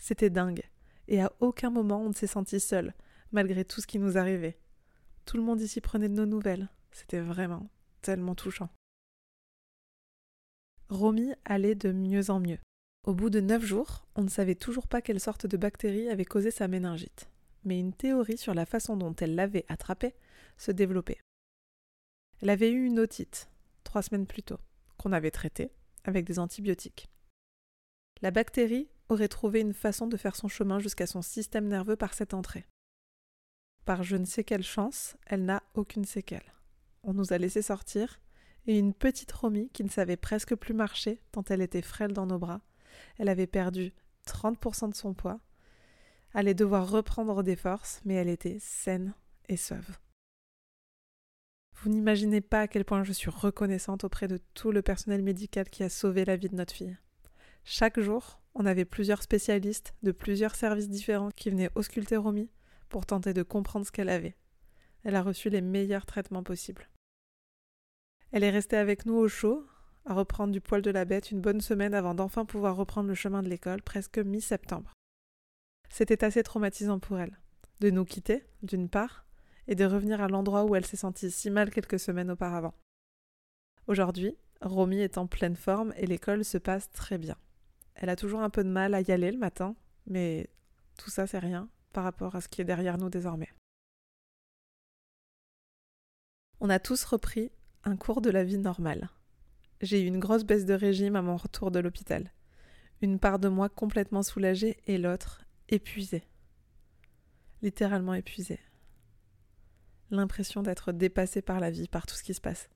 C'était 0.00 0.30
dingue, 0.30 0.68
et 1.08 1.22
à 1.22 1.32
aucun 1.40 1.70
moment 1.70 2.02
on 2.02 2.08
ne 2.08 2.14
s'est 2.14 2.26
senti 2.26 2.60
seul, 2.60 2.92
malgré 3.30 3.64
tout 3.64 3.80
ce 3.80 3.86
qui 3.86 3.98
nous 3.98 4.18
arrivait. 4.18 4.58
Tout 5.24 5.36
le 5.36 5.42
monde 5.42 5.60
ici 5.60 5.80
prenait 5.80 6.08
de 6.08 6.14
nos 6.14 6.26
nouvelles, 6.26 6.68
c'était 6.90 7.20
vraiment 7.20 7.70
tellement 8.02 8.34
touchant. 8.34 8.68
Romy 10.88 11.32
allait 11.44 11.76
de 11.76 11.92
mieux 11.92 12.30
en 12.30 12.40
mieux. 12.40 12.58
Au 13.06 13.14
bout 13.14 13.30
de 13.30 13.40
neuf 13.40 13.64
jours, 13.64 14.04
on 14.14 14.22
ne 14.22 14.28
savait 14.28 14.54
toujours 14.54 14.86
pas 14.86 15.00
quelle 15.00 15.20
sorte 15.20 15.46
de 15.46 15.56
bactérie 15.56 16.08
avait 16.08 16.24
causé 16.24 16.50
sa 16.50 16.68
méningite, 16.68 17.30
mais 17.64 17.78
une 17.78 17.92
théorie 17.94 18.36
sur 18.36 18.54
la 18.54 18.66
façon 18.66 18.96
dont 18.96 19.14
elle 19.16 19.34
l'avait 19.34 19.64
attrapée 19.68 20.14
se 20.56 20.70
développait. 20.70 21.18
Elle 22.42 22.50
avait 22.50 22.70
eu 22.70 22.84
une 22.84 22.98
otite, 22.98 23.48
trois 23.84 24.02
semaines 24.02 24.26
plus 24.26 24.42
tôt, 24.42 24.58
qu'on 24.98 25.12
avait 25.12 25.30
traitée 25.30 25.70
avec 26.04 26.24
des 26.24 26.38
antibiotiques. 26.38 27.08
La 28.20 28.30
bactérie 28.30 28.88
aurait 29.08 29.28
trouvé 29.28 29.60
une 29.60 29.74
façon 29.74 30.06
de 30.06 30.16
faire 30.16 30.36
son 30.36 30.48
chemin 30.48 30.78
jusqu'à 30.78 31.06
son 31.06 31.22
système 31.22 31.68
nerveux 31.68 31.96
par 31.96 32.14
cette 32.14 32.34
entrée. 32.34 32.66
Par 33.84 34.02
je 34.02 34.16
ne 34.16 34.24
sais 34.24 34.44
quelle 34.44 34.62
chance, 34.62 35.16
elle 35.26 35.44
n'a 35.44 35.62
aucune 35.74 36.04
séquelle. 36.04 36.54
On 37.02 37.14
nous 37.14 37.32
a 37.32 37.38
laissé 37.38 37.62
sortir, 37.62 38.20
et 38.66 38.78
une 38.78 38.94
petite 38.94 39.32
Romy 39.32 39.70
qui 39.70 39.82
ne 39.82 39.88
savait 39.88 40.16
presque 40.16 40.54
plus 40.54 40.74
marcher 40.74 41.20
tant 41.32 41.42
elle 41.48 41.62
était 41.62 41.82
frêle 41.82 42.12
dans 42.12 42.26
nos 42.26 42.38
bras, 42.38 42.60
elle 43.18 43.28
avait 43.28 43.48
perdu 43.48 43.92
30% 44.26 44.90
de 44.90 44.94
son 44.94 45.14
poids, 45.14 45.40
allait 46.32 46.54
devoir 46.54 46.88
reprendre 46.88 47.42
des 47.42 47.56
forces, 47.56 48.00
mais 48.04 48.14
elle 48.14 48.28
était 48.28 48.58
saine 48.60 49.14
et 49.48 49.56
sauve. 49.56 49.98
Vous 51.82 51.90
n'imaginez 51.90 52.40
pas 52.40 52.60
à 52.60 52.68
quel 52.68 52.84
point 52.84 53.02
je 53.02 53.12
suis 53.12 53.28
reconnaissante 53.28 54.04
auprès 54.04 54.28
de 54.28 54.38
tout 54.54 54.70
le 54.70 54.82
personnel 54.82 55.20
médical 55.20 55.68
qui 55.68 55.82
a 55.82 55.88
sauvé 55.88 56.24
la 56.24 56.36
vie 56.36 56.48
de 56.48 56.54
notre 56.54 56.72
fille. 56.72 56.96
Chaque 57.64 57.98
jour, 57.98 58.40
on 58.54 58.66
avait 58.66 58.84
plusieurs 58.84 59.20
spécialistes 59.20 59.92
de 60.04 60.12
plusieurs 60.12 60.54
services 60.54 60.88
différents 60.88 61.32
qui 61.32 61.50
venaient 61.50 61.70
ausculter 61.74 62.16
Romy 62.16 62.48
pour 62.88 63.04
tenter 63.04 63.34
de 63.34 63.42
comprendre 63.42 63.84
ce 63.84 63.90
qu'elle 63.90 64.10
avait. 64.10 64.36
Elle 65.02 65.16
a 65.16 65.22
reçu 65.22 65.50
les 65.50 65.60
meilleurs 65.60 66.06
traitements 66.06 66.44
possibles. 66.44 66.88
Elle 68.30 68.44
est 68.44 68.50
restée 68.50 68.76
avec 68.76 69.04
nous 69.04 69.16
au 69.16 69.26
chaud, 69.26 69.66
à 70.06 70.14
reprendre 70.14 70.52
du 70.52 70.60
poil 70.60 70.82
de 70.82 70.90
la 70.92 71.04
bête 71.04 71.32
une 71.32 71.40
bonne 71.40 71.60
semaine 71.60 71.94
avant 71.94 72.14
d'enfin 72.14 72.44
pouvoir 72.44 72.76
reprendre 72.76 73.08
le 73.08 73.16
chemin 73.16 73.42
de 73.42 73.48
l'école, 73.48 73.82
presque 73.82 74.18
mi-septembre. 74.18 74.92
C'était 75.90 76.22
assez 76.22 76.44
traumatisant 76.44 77.00
pour 77.00 77.18
elle, 77.18 77.36
de 77.80 77.90
nous 77.90 78.04
quitter, 78.04 78.44
d'une 78.62 78.88
part, 78.88 79.26
et 79.68 79.74
de 79.74 79.84
revenir 79.84 80.20
à 80.20 80.28
l'endroit 80.28 80.64
où 80.64 80.74
elle 80.74 80.86
s'est 80.86 80.96
sentie 80.96 81.30
si 81.30 81.50
mal 81.50 81.70
quelques 81.70 82.00
semaines 82.00 82.30
auparavant. 82.30 82.74
Aujourd'hui, 83.86 84.36
Romy 84.60 85.00
est 85.00 85.18
en 85.18 85.26
pleine 85.26 85.56
forme 85.56 85.92
et 85.96 86.06
l'école 86.06 86.44
se 86.44 86.58
passe 86.58 86.90
très 86.90 87.18
bien. 87.18 87.36
Elle 87.94 88.08
a 88.08 88.16
toujours 88.16 88.40
un 88.40 88.50
peu 88.50 88.64
de 88.64 88.68
mal 88.68 88.94
à 88.94 89.00
y 89.00 89.12
aller 89.12 89.30
le 89.30 89.38
matin, 89.38 89.76
mais 90.06 90.48
tout 90.96 91.10
ça 91.10 91.26
c'est 91.26 91.38
rien 91.38 91.68
par 91.92 92.04
rapport 92.04 92.34
à 92.34 92.40
ce 92.40 92.48
qui 92.48 92.60
est 92.60 92.64
derrière 92.64 92.98
nous 92.98 93.10
désormais. 93.10 93.52
On 96.60 96.70
a 96.70 96.78
tous 96.78 97.04
repris 97.04 97.50
un 97.84 97.96
cours 97.96 98.20
de 98.20 98.30
la 98.30 98.44
vie 98.44 98.58
normale. 98.58 99.10
J'ai 99.80 100.00
eu 100.00 100.06
une 100.06 100.20
grosse 100.20 100.44
baisse 100.44 100.64
de 100.64 100.74
régime 100.74 101.16
à 101.16 101.22
mon 101.22 101.36
retour 101.36 101.72
de 101.72 101.80
l'hôpital. 101.80 102.32
Une 103.00 103.18
part 103.18 103.40
de 103.40 103.48
moi 103.48 103.68
complètement 103.68 104.22
soulagée 104.22 104.78
et 104.86 104.96
l'autre 104.96 105.44
épuisée. 105.68 106.22
Littéralement 107.62 108.14
épuisée. 108.14 108.60
L'impression 110.12 110.62
d'être 110.62 110.92
dépassée 110.92 111.40
par 111.40 111.58
la 111.58 111.70
vie, 111.70 111.88
par 111.88 112.04
tout 112.04 112.14
ce 112.14 112.22
qui 112.22 112.34
se 112.34 112.40
passe. 112.40 112.68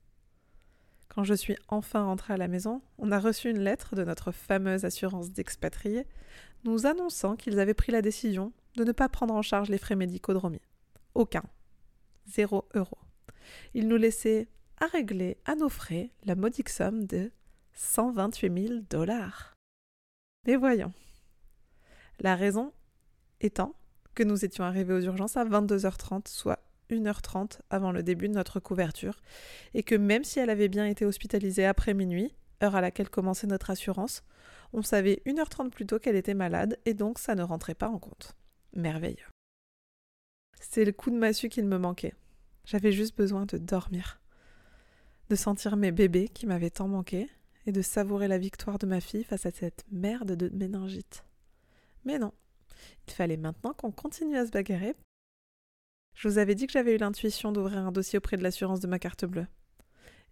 Quand 1.08 1.22
je 1.22 1.34
suis 1.34 1.54
enfin 1.68 2.02
rentrée 2.02 2.32
à 2.32 2.38
la 2.38 2.48
maison, 2.48 2.80
on 2.96 3.12
a 3.12 3.18
reçu 3.18 3.50
une 3.50 3.60
lettre 3.60 3.94
de 3.94 4.04
notre 4.04 4.32
fameuse 4.32 4.86
assurance 4.86 5.30
d'expatriés 5.30 6.06
nous 6.64 6.86
annonçant 6.86 7.36
qu'ils 7.36 7.60
avaient 7.60 7.74
pris 7.74 7.92
la 7.92 8.00
décision 8.00 8.54
de 8.76 8.84
ne 8.84 8.92
pas 8.92 9.10
prendre 9.10 9.34
en 9.34 9.42
charge 9.42 9.68
les 9.68 9.76
frais 9.76 9.96
médicaux 9.96 10.32
de 10.32 10.38
Romy. 10.38 10.62
Aucun. 11.14 11.42
Zéro 12.24 12.64
euro. 12.74 12.96
Ils 13.74 13.86
nous 13.86 13.98
laissaient 13.98 14.48
à 14.78 14.86
régler 14.86 15.36
à 15.44 15.56
nos 15.56 15.68
frais 15.68 16.12
la 16.24 16.36
modique 16.36 16.70
somme 16.70 17.04
de 17.04 17.30
128 17.74 18.68
000 18.68 18.80
dollars. 18.88 19.52
Mais 20.46 20.56
voyons. 20.56 20.92
La 22.18 22.34
raison 22.34 22.72
étant 23.42 23.74
que 24.14 24.22
nous 24.22 24.42
étions 24.42 24.64
arrivés 24.64 24.94
aux 24.94 25.02
urgences 25.02 25.36
à 25.36 25.44
22h30, 25.44 26.28
soit 26.28 26.55
1h30 26.90 27.60
avant 27.70 27.92
le 27.92 28.02
début 28.02 28.28
de 28.28 28.34
notre 28.34 28.60
couverture, 28.60 29.16
et 29.74 29.82
que 29.82 29.94
même 29.94 30.24
si 30.24 30.38
elle 30.38 30.50
avait 30.50 30.68
bien 30.68 30.86
été 30.86 31.04
hospitalisée 31.04 31.66
après 31.66 31.94
minuit, 31.94 32.34
heure 32.62 32.76
à 32.76 32.80
laquelle 32.80 33.10
commençait 33.10 33.46
notre 33.46 33.70
assurance, 33.70 34.24
on 34.72 34.82
savait 34.82 35.22
1h30 35.26 35.70
plus 35.70 35.86
tôt 35.86 35.98
qu'elle 35.98 36.16
était 36.16 36.34
malade, 36.34 36.78
et 36.84 36.94
donc 36.94 37.18
ça 37.18 37.34
ne 37.34 37.42
rentrait 37.42 37.74
pas 37.74 37.88
en 37.88 37.98
compte. 37.98 38.34
Merveilleux. 38.74 39.28
C'est 40.60 40.84
le 40.84 40.92
coup 40.92 41.10
de 41.10 41.16
massue 41.16 41.48
qu'il 41.48 41.66
me 41.66 41.78
manquait. 41.78 42.14
J'avais 42.64 42.92
juste 42.92 43.16
besoin 43.16 43.46
de 43.46 43.58
dormir 43.58 44.20
de 45.28 45.36
sentir 45.36 45.76
mes 45.76 45.92
bébés 45.92 46.28
qui 46.28 46.46
m'avaient 46.46 46.70
tant 46.70 46.88
manqué 46.88 47.28
et 47.66 47.72
de 47.72 47.82
savourer 47.82 48.28
la 48.28 48.38
victoire 48.38 48.78
de 48.78 48.86
ma 48.86 49.00
fille 49.00 49.24
face 49.24 49.46
à 49.46 49.50
cette 49.50 49.84
merde 49.90 50.32
de 50.32 50.48
méningite. 50.50 51.24
Mais 52.04 52.18
non, 52.18 52.32
il 53.08 53.12
fallait 53.12 53.36
maintenant 53.36 53.72
qu'on 53.72 53.90
continue 53.90 54.36
à 54.36 54.46
se 54.46 54.52
bagarrer. 54.52 54.94
Je 56.16 56.28
vous 56.28 56.38
avais 56.38 56.54
dit 56.54 56.66
que 56.66 56.72
j'avais 56.72 56.94
eu 56.94 56.98
l'intuition 56.98 57.52
d'ouvrir 57.52 57.78
un 57.78 57.92
dossier 57.92 58.16
auprès 58.16 58.38
de 58.38 58.42
l'assurance 58.42 58.80
de 58.80 58.86
ma 58.86 58.98
carte 58.98 59.26
bleue. 59.26 59.46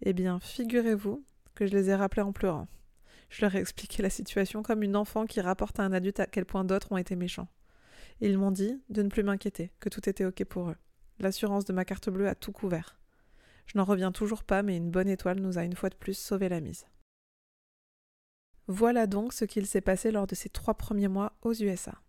Eh 0.00 0.14
bien, 0.14 0.40
figurez-vous 0.40 1.22
que 1.54 1.66
je 1.66 1.72
les 1.72 1.90
ai 1.90 1.94
rappelés 1.94 2.22
en 2.22 2.32
pleurant. 2.32 2.68
Je 3.28 3.42
leur 3.42 3.54
ai 3.54 3.58
expliqué 3.58 4.02
la 4.02 4.08
situation 4.08 4.62
comme 4.62 4.82
une 4.82 4.96
enfant 4.96 5.26
qui 5.26 5.42
rapporte 5.42 5.78
à 5.78 5.82
un 5.82 5.92
adulte 5.92 6.20
à 6.20 6.26
quel 6.26 6.46
point 6.46 6.64
d'autres 6.64 6.90
ont 6.92 6.96
été 6.96 7.16
méchants. 7.16 7.48
Ils 8.20 8.38
m'ont 8.38 8.50
dit 8.50 8.82
de 8.88 9.02
ne 9.02 9.08
plus 9.08 9.22
m'inquiéter, 9.22 9.72
que 9.78 9.90
tout 9.90 10.08
était 10.08 10.24
ok 10.24 10.44
pour 10.44 10.70
eux. 10.70 10.76
L'assurance 11.18 11.66
de 11.66 11.74
ma 11.74 11.84
carte 11.84 12.08
bleue 12.08 12.28
a 12.28 12.34
tout 12.34 12.52
couvert. 12.52 12.98
Je 13.66 13.76
n'en 13.76 13.84
reviens 13.84 14.10
toujours 14.10 14.42
pas, 14.42 14.62
mais 14.62 14.78
une 14.78 14.90
bonne 14.90 15.08
étoile 15.08 15.40
nous 15.40 15.58
a 15.58 15.64
une 15.64 15.76
fois 15.76 15.90
de 15.90 15.96
plus 15.96 16.16
sauvé 16.16 16.48
la 16.48 16.60
mise. 16.60 16.86
Voilà 18.68 19.06
donc 19.06 19.34
ce 19.34 19.44
qu'il 19.44 19.66
s'est 19.66 19.82
passé 19.82 20.10
lors 20.10 20.26
de 20.26 20.34
ces 20.34 20.48
trois 20.48 20.74
premiers 20.74 21.08
mois 21.08 21.36
aux 21.42 21.52
USA. 21.52 22.00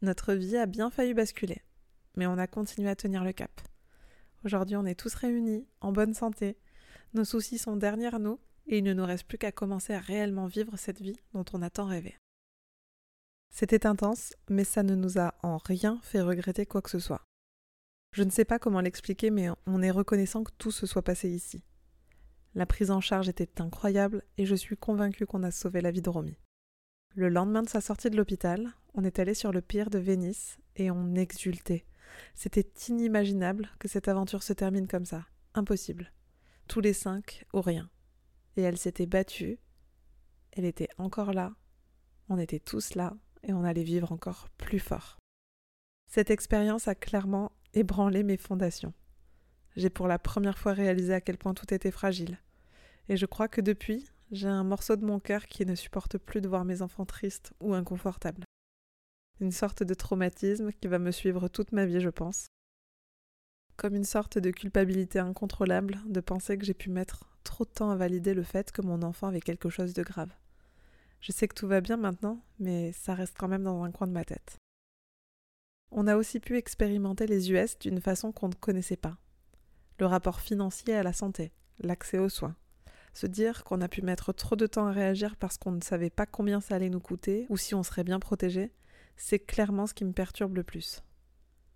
Notre 0.00 0.32
vie 0.32 0.56
a 0.56 0.66
bien 0.66 0.88
failli 0.88 1.12
basculer, 1.12 1.62
mais 2.18 2.26
on 2.26 2.36
a 2.36 2.48
continué 2.48 2.90
à 2.90 2.96
tenir 2.96 3.22
le 3.24 3.32
cap. 3.32 3.60
Aujourd'hui, 4.44 4.76
on 4.76 4.84
est 4.84 4.98
tous 4.98 5.14
réunis, 5.14 5.66
en 5.80 5.92
bonne 5.92 6.14
santé, 6.14 6.58
nos 7.14 7.24
soucis 7.24 7.58
sont 7.58 7.76
derrière 7.76 8.18
nous, 8.18 8.38
et 8.66 8.78
il 8.78 8.84
ne 8.84 8.92
nous 8.92 9.06
reste 9.06 9.24
plus 9.24 9.38
qu'à 9.38 9.52
commencer 9.52 9.94
à 9.94 10.00
réellement 10.00 10.46
vivre 10.46 10.76
cette 10.76 11.00
vie 11.00 11.18
dont 11.32 11.44
on 11.52 11.62
a 11.62 11.70
tant 11.70 11.86
rêvé. 11.86 12.16
C'était 13.50 13.86
intense, 13.86 14.34
mais 14.50 14.64
ça 14.64 14.82
ne 14.82 14.94
nous 14.94 15.18
a 15.18 15.34
en 15.42 15.56
rien 15.56 16.00
fait 16.02 16.20
regretter 16.20 16.66
quoi 16.66 16.82
que 16.82 16.90
ce 16.90 16.98
soit. 16.98 17.22
Je 18.12 18.24
ne 18.24 18.30
sais 18.30 18.44
pas 18.44 18.58
comment 18.58 18.80
l'expliquer, 18.80 19.30
mais 19.30 19.48
on 19.66 19.80
est 19.80 19.90
reconnaissant 19.90 20.42
que 20.42 20.52
tout 20.58 20.72
se 20.72 20.86
soit 20.86 21.02
passé 21.02 21.30
ici. 21.30 21.62
La 22.54 22.66
prise 22.66 22.90
en 22.90 23.00
charge 23.00 23.28
était 23.28 23.60
incroyable 23.60 24.24
et 24.36 24.44
je 24.44 24.54
suis 24.56 24.76
convaincue 24.76 25.24
qu'on 25.24 25.44
a 25.44 25.52
sauvé 25.52 25.80
la 25.80 25.92
vie 25.92 26.02
de 26.02 26.10
Romy. 26.10 26.36
Le 27.14 27.28
lendemain 27.28 27.62
de 27.62 27.68
sa 27.68 27.80
sortie 27.80 28.10
de 28.10 28.16
l'hôpital, 28.16 28.68
on 28.94 29.04
est 29.04 29.18
allé 29.18 29.34
sur 29.34 29.52
le 29.52 29.60
pier 29.60 29.84
de 29.84 29.98
Venise 29.98 30.58
et 30.76 30.90
on 30.90 31.14
exultait. 31.14 31.86
C'était 32.34 32.68
inimaginable 32.88 33.70
que 33.78 33.88
cette 33.88 34.08
aventure 34.08 34.42
se 34.42 34.52
termine 34.52 34.86
comme 34.86 35.04
ça. 35.04 35.26
Impossible. 35.54 36.12
Tous 36.66 36.80
les 36.80 36.92
cinq 36.92 37.44
ou 37.52 37.60
rien. 37.60 37.90
Et 38.56 38.62
elle 38.62 38.78
s'était 38.78 39.06
battue. 39.06 39.58
Elle 40.52 40.64
était 40.64 40.88
encore 40.98 41.32
là. 41.32 41.54
On 42.28 42.38
était 42.38 42.60
tous 42.60 42.94
là 42.94 43.16
et 43.42 43.52
on 43.52 43.64
allait 43.64 43.84
vivre 43.84 44.12
encore 44.12 44.48
plus 44.58 44.80
fort. 44.80 45.18
Cette 46.06 46.30
expérience 46.30 46.88
a 46.88 46.94
clairement 46.94 47.52
ébranler 47.74 48.22
mes 48.22 48.36
fondations. 48.36 48.94
J'ai 49.76 49.90
pour 49.90 50.08
la 50.08 50.18
première 50.18 50.58
fois 50.58 50.72
réalisé 50.72 51.14
à 51.14 51.20
quel 51.20 51.38
point 51.38 51.54
tout 51.54 51.72
était 51.72 51.90
fragile. 51.90 52.38
Et 53.08 53.16
je 53.16 53.26
crois 53.26 53.48
que 53.48 53.60
depuis, 53.60 54.10
j'ai 54.32 54.48
un 54.48 54.64
morceau 54.64 54.96
de 54.96 55.04
mon 55.04 55.20
cœur 55.20 55.46
qui 55.46 55.64
ne 55.64 55.74
supporte 55.74 56.18
plus 56.18 56.40
de 56.40 56.48
voir 56.48 56.64
mes 56.64 56.82
enfants 56.82 57.06
tristes 57.06 57.52
ou 57.60 57.74
inconfortables. 57.74 58.44
Une 59.40 59.52
sorte 59.52 59.82
de 59.82 59.94
traumatisme 59.94 60.72
qui 60.72 60.88
va 60.88 60.98
me 60.98 61.10
suivre 61.12 61.48
toute 61.48 61.72
ma 61.72 61.86
vie, 61.86 62.00
je 62.00 62.08
pense. 62.10 62.48
comme 63.76 63.94
une 63.94 64.04
sorte 64.04 64.38
de 64.38 64.50
culpabilité 64.50 65.20
incontrôlable 65.20 66.00
de 66.06 66.20
penser 66.20 66.58
que 66.58 66.64
j'ai 66.64 66.74
pu 66.74 66.90
mettre 66.90 67.30
trop 67.44 67.64
de 67.64 67.70
temps 67.70 67.90
à 67.90 67.96
valider 67.96 68.34
le 68.34 68.42
fait 68.42 68.72
que 68.72 68.82
mon 68.82 69.02
enfant 69.02 69.28
avait 69.28 69.40
quelque 69.40 69.70
chose 69.70 69.94
de 69.94 70.02
grave. 70.02 70.32
Je 71.20 71.30
sais 71.32 71.46
que 71.46 71.54
tout 71.54 71.68
va 71.68 71.80
bien 71.80 71.96
maintenant, 71.96 72.42
mais 72.58 72.92
ça 72.92 73.14
reste 73.14 73.36
quand 73.38 73.48
même 73.48 73.62
dans 73.62 73.84
un 73.84 73.92
coin 73.92 74.08
de 74.08 74.12
ma 74.12 74.24
tête. 74.24 74.58
On 75.92 76.06
a 76.08 76.16
aussi 76.16 76.40
pu 76.40 76.56
expérimenter 76.56 77.26
les 77.26 77.52
US 77.52 77.78
d'une 77.78 78.00
façon 78.00 78.32
qu'on 78.32 78.48
ne 78.48 78.54
connaissait 78.54 78.96
pas. 78.96 79.16
Le 80.00 80.06
rapport 80.06 80.40
financier 80.40 80.94
à 80.94 81.04
la 81.04 81.12
santé, 81.12 81.52
l'accès 81.78 82.18
aux 82.18 82.28
soins. 82.28 82.56
Se 83.14 83.26
dire 83.26 83.64
qu'on 83.64 83.80
a 83.80 83.88
pu 83.88 84.02
mettre 84.02 84.32
trop 84.32 84.56
de 84.56 84.66
temps 84.66 84.86
à 84.86 84.92
réagir 84.92 85.36
parce 85.36 85.56
qu'on 85.56 85.72
ne 85.72 85.82
savait 85.82 86.10
pas 86.10 86.26
combien 86.26 86.60
ça 86.60 86.74
allait 86.74 86.90
nous 86.90 87.00
coûter 87.00 87.46
ou 87.48 87.56
si 87.56 87.74
on 87.74 87.82
serait 87.82 88.04
bien 88.04 88.20
protégé, 88.20 88.72
c'est 89.18 89.40
clairement 89.40 89.86
ce 89.86 89.94
qui 89.94 90.04
me 90.04 90.12
perturbe 90.12 90.56
le 90.56 90.62
plus. 90.62 91.02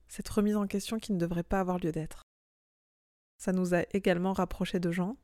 Cette 0.09 0.29
remise 0.29 0.57
en 0.57 0.67
question 0.67 0.99
qui 0.99 1.13
ne 1.13 1.19
devrait 1.19 1.43
pas 1.43 1.61
avoir 1.61 1.79
lieu 1.79 1.93
d'être. 1.93 2.23
Ça 3.37 3.53
nous 3.53 3.75
a 3.75 3.83
également 3.93 4.33
rapprochés 4.33 4.79
de 4.79 4.93
gens 4.93 5.17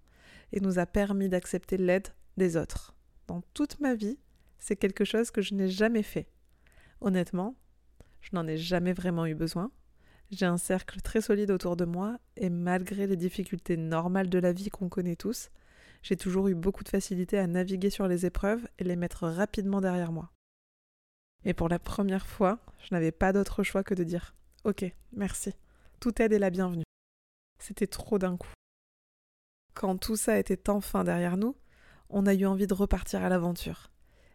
et 0.52 0.60
nous 0.60 0.78
a 0.78 0.86
permis 0.86 1.28
d'accepter 1.28 1.76
l'aide 1.76 2.08
des 2.36 2.56
autres. 2.56 2.96
Dans 3.28 3.42
toute 3.54 3.78
ma 3.80 3.94
vie, 3.94 4.18
c'est 4.58 4.76
quelque 4.76 5.04
chose 5.04 5.30
que 5.30 5.42
je 5.42 5.54
n'ai 5.54 5.68
jamais 5.68 6.02
fait. 6.02 6.28
Honnêtement, 7.00 7.54
je 8.20 8.30
n'en 8.32 8.46
ai 8.46 8.56
jamais 8.56 8.92
vraiment 8.92 9.26
eu 9.26 9.34
besoin. 9.34 9.70
J'ai 10.30 10.46
un 10.46 10.58
cercle 10.58 11.00
très 11.00 11.20
solide 11.20 11.52
autour 11.52 11.76
de 11.76 11.84
moi 11.84 12.18
et 12.36 12.50
malgré 12.50 13.06
les 13.06 13.16
difficultés 13.16 13.76
normales 13.76 14.28
de 14.28 14.38
la 14.38 14.52
vie 14.52 14.70
qu'on 14.70 14.88
connaît 14.88 15.16
tous, 15.16 15.50
j'ai 16.02 16.16
toujours 16.16 16.48
eu 16.48 16.54
beaucoup 16.54 16.82
de 16.82 16.88
facilité 16.88 17.38
à 17.38 17.46
naviguer 17.46 17.90
sur 17.90 18.08
les 18.08 18.26
épreuves 18.26 18.66
et 18.78 18.84
les 18.84 18.96
mettre 18.96 19.28
rapidement 19.28 19.80
derrière 19.80 20.12
moi. 20.12 20.32
Et 21.44 21.54
pour 21.54 21.68
la 21.68 21.78
première 21.78 22.26
fois, 22.26 22.58
je 22.80 22.94
n'avais 22.94 23.12
pas 23.12 23.32
d'autre 23.32 23.62
choix 23.62 23.84
que 23.84 23.94
de 23.94 24.04
dire 24.04 24.34
Ok, 24.64 24.84
merci. 25.12 25.54
Toute 26.00 26.20
aide 26.20 26.32
est 26.32 26.38
la 26.38 26.50
bienvenue. 26.50 26.84
C'était 27.58 27.86
trop 27.86 28.18
d'un 28.18 28.36
coup. 28.36 28.52
Quand 29.74 29.96
tout 29.96 30.16
ça 30.16 30.38
était 30.38 30.68
enfin 30.68 31.04
derrière 31.04 31.36
nous, 31.36 31.56
on 32.10 32.26
a 32.26 32.34
eu 32.34 32.46
envie 32.46 32.66
de 32.66 32.74
repartir 32.74 33.22
à 33.22 33.28
l'aventure. 33.28 33.90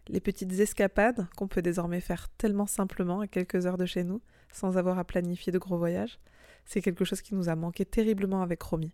Les 0.07 0.19
petites 0.19 0.59
escapades 0.59 1.27
qu'on 1.35 1.47
peut 1.47 1.61
désormais 1.61 2.01
faire 2.01 2.29
tellement 2.37 2.65
simplement 2.65 3.21
à 3.21 3.27
quelques 3.27 3.65
heures 3.65 3.77
de 3.77 3.85
chez 3.85 4.03
nous, 4.03 4.21
sans 4.51 4.77
avoir 4.77 4.99
à 4.99 5.03
planifier 5.03 5.51
de 5.51 5.57
gros 5.57 5.77
voyages, 5.77 6.19
c'est 6.65 6.81
quelque 6.81 7.05
chose 7.05 7.21
qui 7.21 7.35
nous 7.35 7.49
a 7.49 7.55
manqué 7.55 7.85
terriblement 7.85 8.41
avec 8.41 8.61
Romy. 8.61 8.93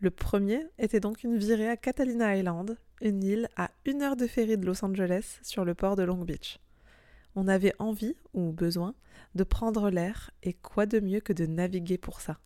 Le 0.00 0.10
premier 0.10 0.66
était 0.78 1.00
donc 1.00 1.22
une 1.22 1.36
virée 1.36 1.68
à 1.68 1.76
Catalina 1.76 2.36
Island, 2.36 2.76
une 3.00 3.22
île 3.22 3.48
à 3.56 3.70
une 3.84 4.02
heure 4.02 4.16
de 4.16 4.26
ferry 4.26 4.56
de 4.58 4.66
Los 4.66 4.84
Angeles 4.84 5.38
sur 5.42 5.64
le 5.64 5.74
port 5.74 5.96
de 5.96 6.02
Long 6.02 6.24
Beach. 6.24 6.58
On 7.34 7.48
avait 7.48 7.74
envie, 7.78 8.16
ou 8.34 8.52
besoin, 8.52 8.94
de 9.34 9.44
prendre 9.44 9.90
l'air, 9.90 10.30
et 10.42 10.52
quoi 10.52 10.86
de 10.86 11.00
mieux 11.00 11.20
que 11.20 11.32
de 11.32 11.46
naviguer 11.46 11.98
pour 11.98 12.20
ça. 12.20 12.38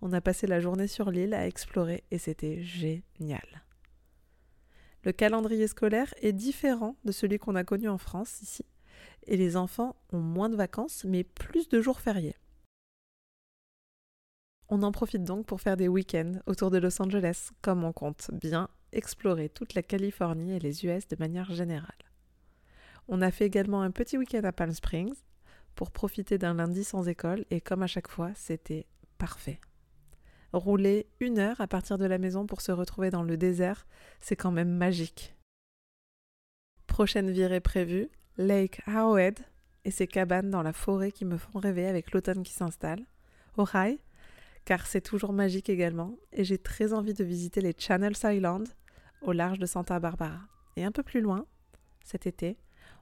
On 0.00 0.12
a 0.12 0.20
passé 0.20 0.46
la 0.46 0.60
journée 0.60 0.86
sur 0.86 1.10
l'île 1.10 1.34
à 1.34 1.46
explorer 1.46 2.04
et 2.10 2.18
c'était 2.18 2.62
génial. 2.62 3.64
Le 5.02 5.12
calendrier 5.12 5.68
scolaire 5.68 6.12
est 6.22 6.32
différent 6.32 6.96
de 7.04 7.12
celui 7.12 7.38
qu'on 7.38 7.54
a 7.54 7.64
connu 7.64 7.88
en 7.88 7.98
France 7.98 8.40
ici, 8.42 8.64
et 9.26 9.36
les 9.36 9.56
enfants 9.56 9.96
ont 10.12 10.20
moins 10.20 10.48
de 10.48 10.56
vacances 10.56 11.04
mais 11.04 11.24
plus 11.24 11.68
de 11.68 11.80
jours 11.80 12.00
fériés. 12.00 12.36
On 14.68 14.82
en 14.82 14.92
profite 14.92 15.24
donc 15.24 15.46
pour 15.46 15.60
faire 15.60 15.76
des 15.76 15.88
week-ends 15.88 16.40
autour 16.46 16.70
de 16.70 16.78
Los 16.78 17.00
Angeles, 17.00 17.50
comme 17.60 17.84
on 17.84 17.92
compte 17.92 18.30
bien 18.32 18.68
explorer 18.92 19.48
toute 19.48 19.74
la 19.74 19.82
Californie 19.82 20.52
et 20.52 20.58
les 20.58 20.86
US 20.86 21.06
de 21.06 21.16
manière 21.18 21.52
générale. 21.52 22.03
On 23.08 23.20
a 23.20 23.30
fait 23.30 23.46
également 23.46 23.82
un 23.82 23.90
petit 23.90 24.16
week-end 24.16 24.42
à 24.44 24.52
Palm 24.52 24.72
Springs 24.72 25.14
pour 25.74 25.90
profiter 25.90 26.38
d'un 26.38 26.54
lundi 26.54 26.84
sans 26.84 27.08
école 27.08 27.44
et 27.50 27.60
comme 27.60 27.82
à 27.82 27.86
chaque 27.86 28.08
fois, 28.08 28.30
c'était 28.34 28.86
parfait. 29.18 29.60
Rouler 30.52 31.06
une 31.20 31.38
heure 31.38 31.60
à 31.60 31.66
partir 31.66 31.98
de 31.98 32.04
la 32.04 32.18
maison 32.18 32.46
pour 32.46 32.60
se 32.60 32.72
retrouver 32.72 33.10
dans 33.10 33.24
le 33.24 33.36
désert, 33.36 33.86
c'est 34.20 34.36
quand 34.36 34.52
même 34.52 34.70
magique. 34.70 35.34
Prochaine 36.86 37.30
virée 37.30 37.60
prévue, 37.60 38.08
Lake 38.36 38.80
Howhead 38.86 39.40
et 39.84 39.90
ses 39.90 40.06
cabanes 40.06 40.50
dans 40.50 40.62
la 40.62 40.72
forêt 40.72 41.12
qui 41.12 41.24
me 41.24 41.36
font 41.36 41.58
rêver 41.58 41.86
avec 41.86 42.12
l'automne 42.12 42.42
qui 42.42 42.52
s'installe. 42.52 43.04
Ojai, 43.56 43.98
car 44.64 44.86
c'est 44.86 45.00
toujours 45.00 45.32
magique 45.32 45.68
également, 45.68 46.16
et 46.32 46.44
j'ai 46.44 46.58
très 46.58 46.92
envie 46.92 47.14
de 47.14 47.24
visiter 47.24 47.60
les 47.60 47.74
Channels 47.76 48.16
Islands 48.24 48.64
au 49.22 49.32
large 49.32 49.58
de 49.58 49.66
Santa 49.66 49.98
Barbara. 50.00 50.40
Et 50.76 50.84
un 50.84 50.92
peu 50.92 51.02
plus 51.02 51.20
loin, 51.20 51.46
cet 52.04 52.26
été, 52.26 52.56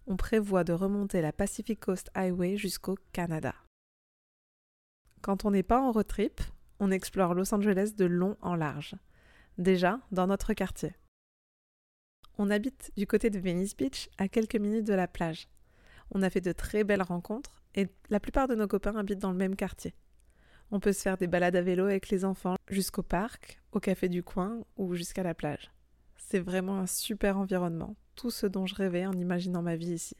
on 0.06 0.16
prévoit 0.16 0.64
de 0.64 0.72
remonter 0.72 1.20
la 1.20 1.32
Pacific 1.32 1.80
Coast 1.80 2.10
Highway 2.14 2.56
jusqu'au 2.56 2.96
Canada. 3.12 3.54
Quand 5.20 5.44
on 5.44 5.50
n'est 5.50 5.62
pas 5.62 5.80
en 5.80 5.92
road 5.92 6.06
trip, 6.06 6.40
on 6.80 6.90
explore 6.90 7.34
Los 7.34 7.54
Angeles 7.54 7.92
de 7.96 8.04
long 8.04 8.36
en 8.40 8.56
large. 8.56 8.96
Déjà, 9.58 10.00
dans 10.10 10.26
notre 10.26 10.52
quartier. 10.52 10.94
On 12.38 12.50
habite 12.50 12.90
du 12.96 13.06
côté 13.06 13.30
de 13.30 13.38
Venice 13.38 13.76
Beach, 13.76 14.08
à 14.18 14.26
quelques 14.28 14.56
minutes 14.56 14.86
de 14.86 14.94
la 14.94 15.06
plage. 15.06 15.48
On 16.10 16.22
a 16.22 16.30
fait 16.30 16.40
de 16.40 16.52
très 16.52 16.82
belles 16.82 17.02
rencontres 17.02 17.62
et 17.74 17.88
la 18.10 18.20
plupart 18.20 18.48
de 18.48 18.54
nos 18.54 18.66
copains 18.66 18.96
habitent 18.96 19.20
dans 19.20 19.30
le 19.30 19.36
même 19.36 19.56
quartier. 19.56 19.94
On 20.70 20.80
peut 20.80 20.92
se 20.92 21.02
faire 21.02 21.18
des 21.18 21.26
balades 21.26 21.56
à 21.56 21.62
vélo 21.62 21.84
avec 21.84 22.08
les 22.08 22.24
enfants 22.24 22.56
jusqu'au 22.68 23.02
parc, 23.02 23.60
au 23.72 23.80
café 23.80 24.08
du 24.08 24.22
coin 24.22 24.64
ou 24.76 24.94
jusqu'à 24.94 25.22
la 25.22 25.34
plage. 25.34 25.70
C'est 26.32 26.40
vraiment 26.40 26.78
un 26.78 26.86
super 26.86 27.36
environnement, 27.36 27.94
tout 28.14 28.30
ce 28.30 28.46
dont 28.46 28.64
je 28.64 28.74
rêvais 28.74 29.04
en 29.04 29.12
imaginant 29.12 29.60
ma 29.60 29.76
vie 29.76 29.92
ici. 29.92 30.16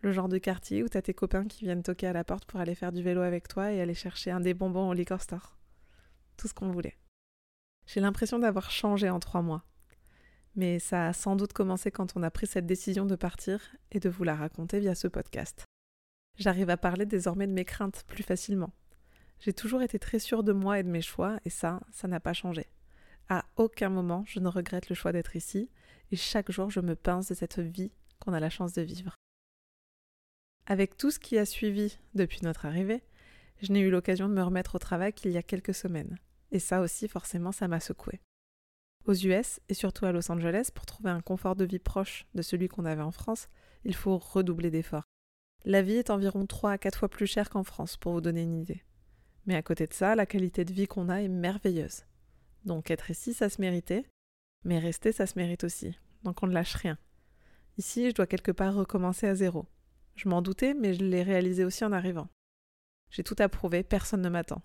Le 0.00 0.10
genre 0.10 0.30
de 0.30 0.38
quartier 0.38 0.82
où 0.82 0.88
t'as 0.88 1.02
tes 1.02 1.12
copains 1.12 1.44
qui 1.44 1.66
viennent 1.66 1.82
toquer 1.82 2.06
à 2.06 2.14
la 2.14 2.24
porte 2.24 2.46
pour 2.46 2.58
aller 2.58 2.74
faire 2.74 2.90
du 2.90 3.02
vélo 3.02 3.20
avec 3.20 3.46
toi 3.46 3.70
et 3.70 3.82
aller 3.82 3.92
chercher 3.92 4.30
un 4.30 4.40
des 4.40 4.54
bonbons 4.54 4.88
au 4.88 4.94
liquor 4.94 5.20
store. 5.20 5.58
Tout 6.38 6.48
ce 6.48 6.54
qu'on 6.54 6.70
voulait. 6.70 6.96
J'ai 7.84 8.00
l'impression 8.00 8.38
d'avoir 8.38 8.70
changé 8.70 9.10
en 9.10 9.20
trois 9.20 9.42
mois. 9.42 9.66
Mais 10.54 10.78
ça 10.78 11.08
a 11.08 11.12
sans 11.12 11.36
doute 11.36 11.52
commencé 11.52 11.90
quand 11.90 12.16
on 12.16 12.22
a 12.22 12.30
pris 12.30 12.46
cette 12.46 12.64
décision 12.64 13.04
de 13.04 13.14
partir 13.14 13.60
et 13.92 14.00
de 14.00 14.08
vous 14.08 14.24
la 14.24 14.36
raconter 14.36 14.80
via 14.80 14.94
ce 14.94 15.06
podcast. 15.06 15.66
J'arrive 16.38 16.70
à 16.70 16.78
parler 16.78 17.04
désormais 17.04 17.46
de 17.46 17.52
mes 17.52 17.66
craintes 17.66 18.04
plus 18.08 18.22
facilement. 18.22 18.72
J'ai 19.40 19.52
toujours 19.52 19.82
été 19.82 19.98
très 19.98 20.18
sûre 20.18 20.44
de 20.44 20.54
moi 20.54 20.78
et 20.78 20.82
de 20.82 20.88
mes 20.88 21.02
choix, 21.02 21.36
et 21.44 21.50
ça, 21.50 21.80
ça 21.92 22.08
n'a 22.08 22.20
pas 22.20 22.32
changé. 22.32 22.70
À 23.28 23.44
aucun 23.56 23.88
moment 23.88 24.24
je 24.26 24.40
ne 24.40 24.48
regrette 24.48 24.88
le 24.88 24.94
choix 24.94 25.12
d'être 25.12 25.36
ici, 25.36 25.70
et 26.12 26.16
chaque 26.16 26.50
jour 26.52 26.70
je 26.70 26.80
me 26.80 26.94
pince 26.94 27.28
de 27.28 27.34
cette 27.34 27.58
vie 27.58 27.92
qu'on 28.20 28.32
a 28.32 28.40
la 28.40 28.50
chance 28.50 28.72
de 28.72 28.82
vivre. 28.82 29.14
Avec 30.66 30.96
tout 30.96 31.10
ce 31.10 31.18
qui 31.18 31.38
a 31.38 31.46
suivi 31.46 31.98
depuis 32.14 32.40
notre 32.42 32.66
arrivée, 32.66 33.02
je 33.62 33.72
n'ai 33.72 33.80
eu 33.80 33.90
l'occasion 33.90 34.28
de 34.28 34.34
me 34.34 34.42
remettre 34.42 34.74
au 34.74 34.78
travail 34.78 35.12
qu'il 35.12 35.30
y 35.30 35.36
a 35.36 35.42
quelques 35.42 35.74
semaines. 35.74 36.18
Et 36.52 36.58
ça 36.58 36.80
aussi, 36.80 37.08
forcément, 37.08 37.52
ça 37.52 37.68
m'a 37.68 37.80
secoué. 37.80 38.20
Aux 39.06 39.14
US 39.14 39.60
et 39.68 39.74
surtout 39.74 40.04
à 40.04 40.12
Los 40.12 40.30
Angeles, 40.30 40.70
pour 40.74 40.84
trouver 40.84 41.10
un 41.10 41.20
confort 41.20 41.54
de 41.54 41.64
vie 41.64 41.78
proche 41.78 42.26
de 42.34 42.42
celui 42.42 42.68
qu'on 42.68 42.84
avait 42.84 43.02
en 43.02 43.12
France, 43.12 43.48
il 43.84 43.94
faut 43.94 44.18
redoubler 44.18 44.70
d'efforts. 44.70 45.04
La 45.64 45.82
vie 45.82 45.94
est 45.94 46.10
environ 46.10 46.46
3 46.46 46.72
à 46.72 46.78
4 46.78 46.98
fois 46.98 47.08
plus 47.08 47.26
chère 47.26 47.50
qu'en 47.50 47.64
France, 47.64 47.96
pour 47.96 48.12
vous 48.12 48.20
donner 48.20 48.42
une 48.42 48.56
idée. 48.56 48.82
Mais 49.46 49.54
à 49.54 49.62
côté 49.62 49.86
de 49.86 49.94
ça, 49.94 50.16
la 50.16 50.26
qualité 50.26 50.64
de 50.64 50.72
vie 50.72 50.88
qu'on 50.88 51.08
a 51.08 51.22
est 51.22 51.28
merveilleuse. 51.28 52.04
Donc 52.66 52.90
être 52.90 53.10
ici, 53.10 53.32
ça 53.32 53.48
se 53.48 53.60
méritait, 53.60 54.04
mais 54.64 54.78
rester, 54.78 55.12
ça 55.12 55.26
se 55.26 55.38
mérite 55.38 55.64
aussi. 55.64 55.96
Donc 56.24 56.42
on 56.42 56.46
ne 56.46 56.52
lâche 56.52 56.74
rien. 56.74 56.98
Ici, 57.78 58.10
je 58.10 58.14
dois 58.14 58.26
quelque 58.26 58.52
part 58.52 58.74
recommencer 58.74 59.26
à 59.26 59.34
zéro. 59.34 59.66
Je 60.16 60.28
m'en 60.28 60.42
doutais, 60.42 60.74
mais 60.74 60.92
je 60.92 61.04
l'ai 61.04 61.22
réalisé 61.22 61.64
aussi 61.64 61.84
en 61.84 61.92
arrivant. 61.92 62.28
J'ai 63.10 63.22
tout 63.22 63.36
approuvé, 63.38 63.82
personne 63.84 64.22
ne 64.22 64.28
m'attend. 64.28 64.62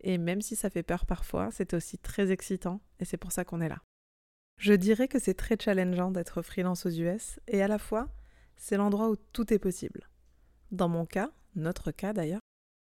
Et 0.00 0.16
même 0.16 0.40
si 0.40 0.56
ça 0.56 0.70
fait 0.70 0.82
peur 0.82 1.04
parfois, 1.04 1.50
c'est 1.50 1.74
aussi 1.74 1.98
très 1.98 2.30
excitant, 2.30 2.80
et 2.98 3.04
c'est 3.04 3.18
pour 3.18 3.32
ça 3.32 3.44
qu'on 3.44 3.60
est 3.60 3.68
là. 3.68 3.82
Je 4.56 4.72
dirais 4.72 5.08
que 5.08 5.18
c'est 5.18 5.34
très 5.34 5.56
challengeant 5.60 6.10
d'être 6.10 6.40
freelance 6.40 6.86
aux 6.86 6.90
US, 6.90 7.38
et 7.48 7.62
à 7.62 7.68
la 7.68 7.78
fois, 7.78 8.08
c'est 8.56 8.76
l'endroit 8.76 9.10
où 9.10 9.16
tout 9.16 9.52
est 9.52 9.58
possible. 9.58 10.08
Dans 10.70 10.88
mon 10.88 11.04
cas, 11.04 11.30
notre 11.54 11.90
cas 11.90 12.12
d'ailleurs, 12.14 12.40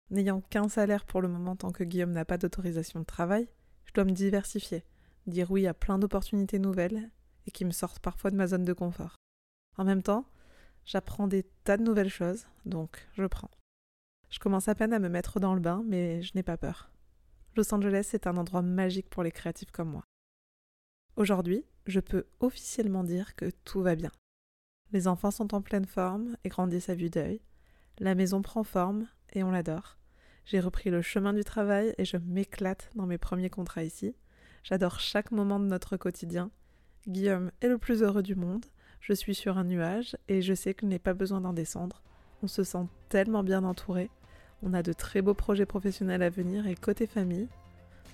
n'ayant 0.09 0.41
qu'un 0.41 0.69
salaire 0.69 1.05
pour 1.05 1.21
le 1.21 1.27
moment 1.27 1.55
tant 1.55 1.71
que 1.71 1.83
Guillaume 1.83 2.11
n'a 2.11 2.25
pas 2.25 2.37
d'autorisation 2.37 2.99
de 3.01 3.05
travail, 3.05 3.47
dois 3.95 4.05
me 4.05 4.11
diversifier, 4.11 4.83
dire 5.25 5.51
oui 5.51 5.67
à 5.67 5.73
plein 5.73 5.97
d'opportunités 5.97 6.59
nouvelles 6.59 7.09
et 7.47 7.51
qui 7.51 7.65
me 7.65 7.71
sortent 7.71 7.99
parfois 7.99 8.31
de 8.31 8.35
ma 8.35 8.47
zone 8.47 8.65
de 8.65 8.73
confort. 8.73 9.15
En 9.77 9.85
même 9.85 10.03
temps, 10.03 10.25
j'apprends 10.85 11.27
des 11.27 11.43
tas 11.63 11.77
de 11.77 11.83
nouvelles 11.83 12.09
choses, 12.09 12.45
donc 12.65 13.07
je 13.13 13.25
prends. 13.25 13.51
Je 14.29 14.39
commence 14.39 14.67
à 14.67 14.75
peine 14.75 14.93
à 14.93 14.99
me 14.99 15.09
mettre 15.09 15.39
dans 15.39 15.53
le 15.53 15.61
bain, 15.61 15.83
mais 15.85 16.21
je 16.21 16.33
n'ai 16.35 16.43
pas 16.43 16.57
peur. 16.57 16.91
Los 17.55 17.73
Angeles 17.73 18.09
est 18.13 18.27
un 18.27 18.37
endroit 18.37 18.61
magique 18.61 19.09
pour 19.09 19.23
les 19.23 19.31
créatifs 19.31 19.71
comme 19.71 19.89
moi. 19.89 20.03
Aujourd'hui, 21.15 21.63
je 21.85 22.01
peux 22.01 22.25
officiellement 22.41 23.03
dire 23.03 23.35
que 23.35 23.49
tout 23.63 23.81
va 23.81 23.95
bien. 23.95 24.11
Les 24.91 25.07
enfants 25.07 25.31
sont 25.31 25.55
en 25.55 25.61
pleine 25.61 25.85
forme 25.85 26.35
et 26.43 26.49
grandissent 26.49 26.89
à 26.89 26.95
vue 26.95 27.09
d'œil. 27.09 27.41
La 27.99 28.15
maison 28.15 28.41
prend 28.41 28.63
forme 28.63 29.07
et 29.33 29.43
on 29.43 29.51
l'adore. 29.51 29.97
J'ai 30.45 30.59
repris 30.59 30.89
le 30.89 31.01
chemin 31.01 31.33
du 31.33 31.43
travail 31.43 31.93
et 31.97 32.05
je 32.05 32.17
m'éclate 32.17 32.89
dans 32.95 33.05
mes 33.05 33.17
premiers 33.17 33.49
contrats 33.49 33.83
ici. 33.83 34.15
J'adore 34.63 34.99
chaque 34.99 35.31
moment 35.31 35.59
de 35.59 35.65
notre 35.65 35.97
quotidien. 35.97 36.51
Guillaume 37.07 37.51
est 37.61 37.67
le 37.67 37.77
plus 37.77 38.03
heureux 38.03 38.23
du 38.23 38.35
monde. 38.35 38.65
Je 38.99 39.13
suis 39.13 39.35
sur 39.35 39.57
un 39.57 39.63
nuage 39.63 40.15
et 40.27 40.41
je 40.41 40.53
sais 40.53 40.73
qu'il 40.73 40.89
n'est 40.89 40.99
pas 40.99 41.13
besoin 41.13 41.41
d'en 41.41 41.53
descendre. 41.53 42.01
On 42.43 42.47
se 42.47 42.63
sent 42.63 42.87
tellement 43.09 43.43
bien 43.43 43.63
entouré. 43.63 44.09
On 44.61 44.73
a 44.73 44.83
de 44.83 44.93
très 44.93 45.21
beaux 45.21 45.33
projets 45.33 45.65
professionnels 45.65 46.23
à 46.23 46.29
venir 46.29 46.67
et 46.67 46.75
côté 46.75 47.07
famille, 47.07 47.47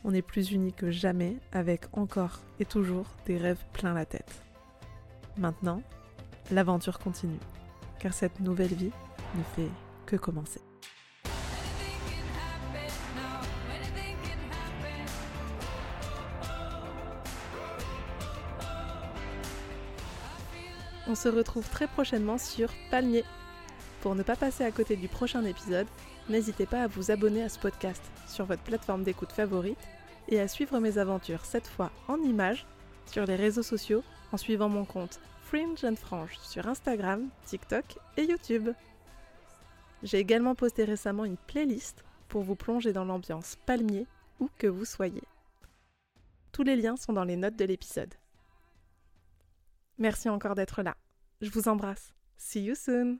on 0.03 0.13
est 0.13 0.21
plus 0.21 0.51
unis 0.51 0.73
que 0.73 0.89
jamais 0.89 1.37
avec 1.51 1.85
encore 1.93 2.39
et 2.59 2.65
toujours 2.65 3.05
des 3.25 3.37
rêves 3.37 3.63
plein 3.73 3.93
la 3.93 4.05
tête. 4.05 4.43
Maintenant, 5.37 5.81
l'aventure 6.51 6.99
continue, 6.99 7.39
car 7.99 8.13
cette 8.13 8.39
nouvelle 8.39 8.73
vie 8.73 8.91
ne 9.35 9.43
fait 9.55 9.69
que 10.05 10.15
commencer. 10.15 10.61
On 21.11 21.15
se 21.15 21.27
retrouve 21.27 21.69
très 21.69 21.87
prochainement 21.87 22.37
sur 22.37 22.69
Palmier. 22.89 23.25
Pour 23.99 24.15
ne 24.15 24.23
pas 24.23 24.37
passer 24.37 24.63
à 24.63 24.71
côté 24.71 24.95
du 24.95 25.09
prochain 25.09 25.43
épisode, 25.43 25.87
n'hésitez 26.29 26.65
pas 26.65 26.83
à 26.83 26.87
vous 26.87 27.11
abonner 27.11 27.43
à 27.43 27.49
ce 27.49 27.59
podcast 27.59 28.01
sur 28.29 28.45
votre 28.45 28.63
plateforme 28.63 29.03
d'écoute 29.03 29.33
favorite 29.33 29.77
et 30.29 30.39
à 30.39 30.47
suivre 30.47 30.79
mes 30.79 30.97
aventures 30.99 31.43
cette 31.43 31.67
fois 31.67 31.91
en 32.07 32.15
images 32.21 32.65
sur 33.07 33.25
les 33.25 33.35
réseaux 33.35 33.61
sociaux 33.61 34.05
en 34.31 34.37
suivant 34.37 34.69
mon 34.69 34.85
compte 34.85 35.19
Fringe 35.41 35.83
and 35.83 35.97
Frange 35.97 36.39
sur 36.43 36.65
Instagram, 36.69 37.27
TikTok 37.45 37.83
et 38.15 38.23
YouTube. 38.23 38.69
J'ai 40.03 40.19
également 40.19 40.55
posté 40.55 40.85
récemment 40.85 41.25
une 41.25 41.35
playlist 41.35 42.05
pour 42.29 42.43
vous 42.43 42.55
plonger 42.55 42.93
dans 42.93 43.03
l'ambiance 43.03 43.57
palmier 43.65 44.07
où 44.39 44.49
que 44.57 44.67
vous 44.67 44.85
soyez. 44.85 45.23
Tous 46.53 46.63
les 46.63 46.77
liens 46.77 46.95
sont 46.95 47.11
dans 47.11 47.25
les 47.25 47.35
notes 47.35 47.57
de 47.57 47.65
l'épisode. 47.65 48.13
Merci 50.01 50.29
encore 50.29 50.55
d'être 50.55 50.81
là. 50.81 50.97
Je 51.41 51.51
vous 51.51 51.67
embrasse. 51.67 52.15
See 52.35 52.63
you 52.63 52.73
soon 52.73 53.19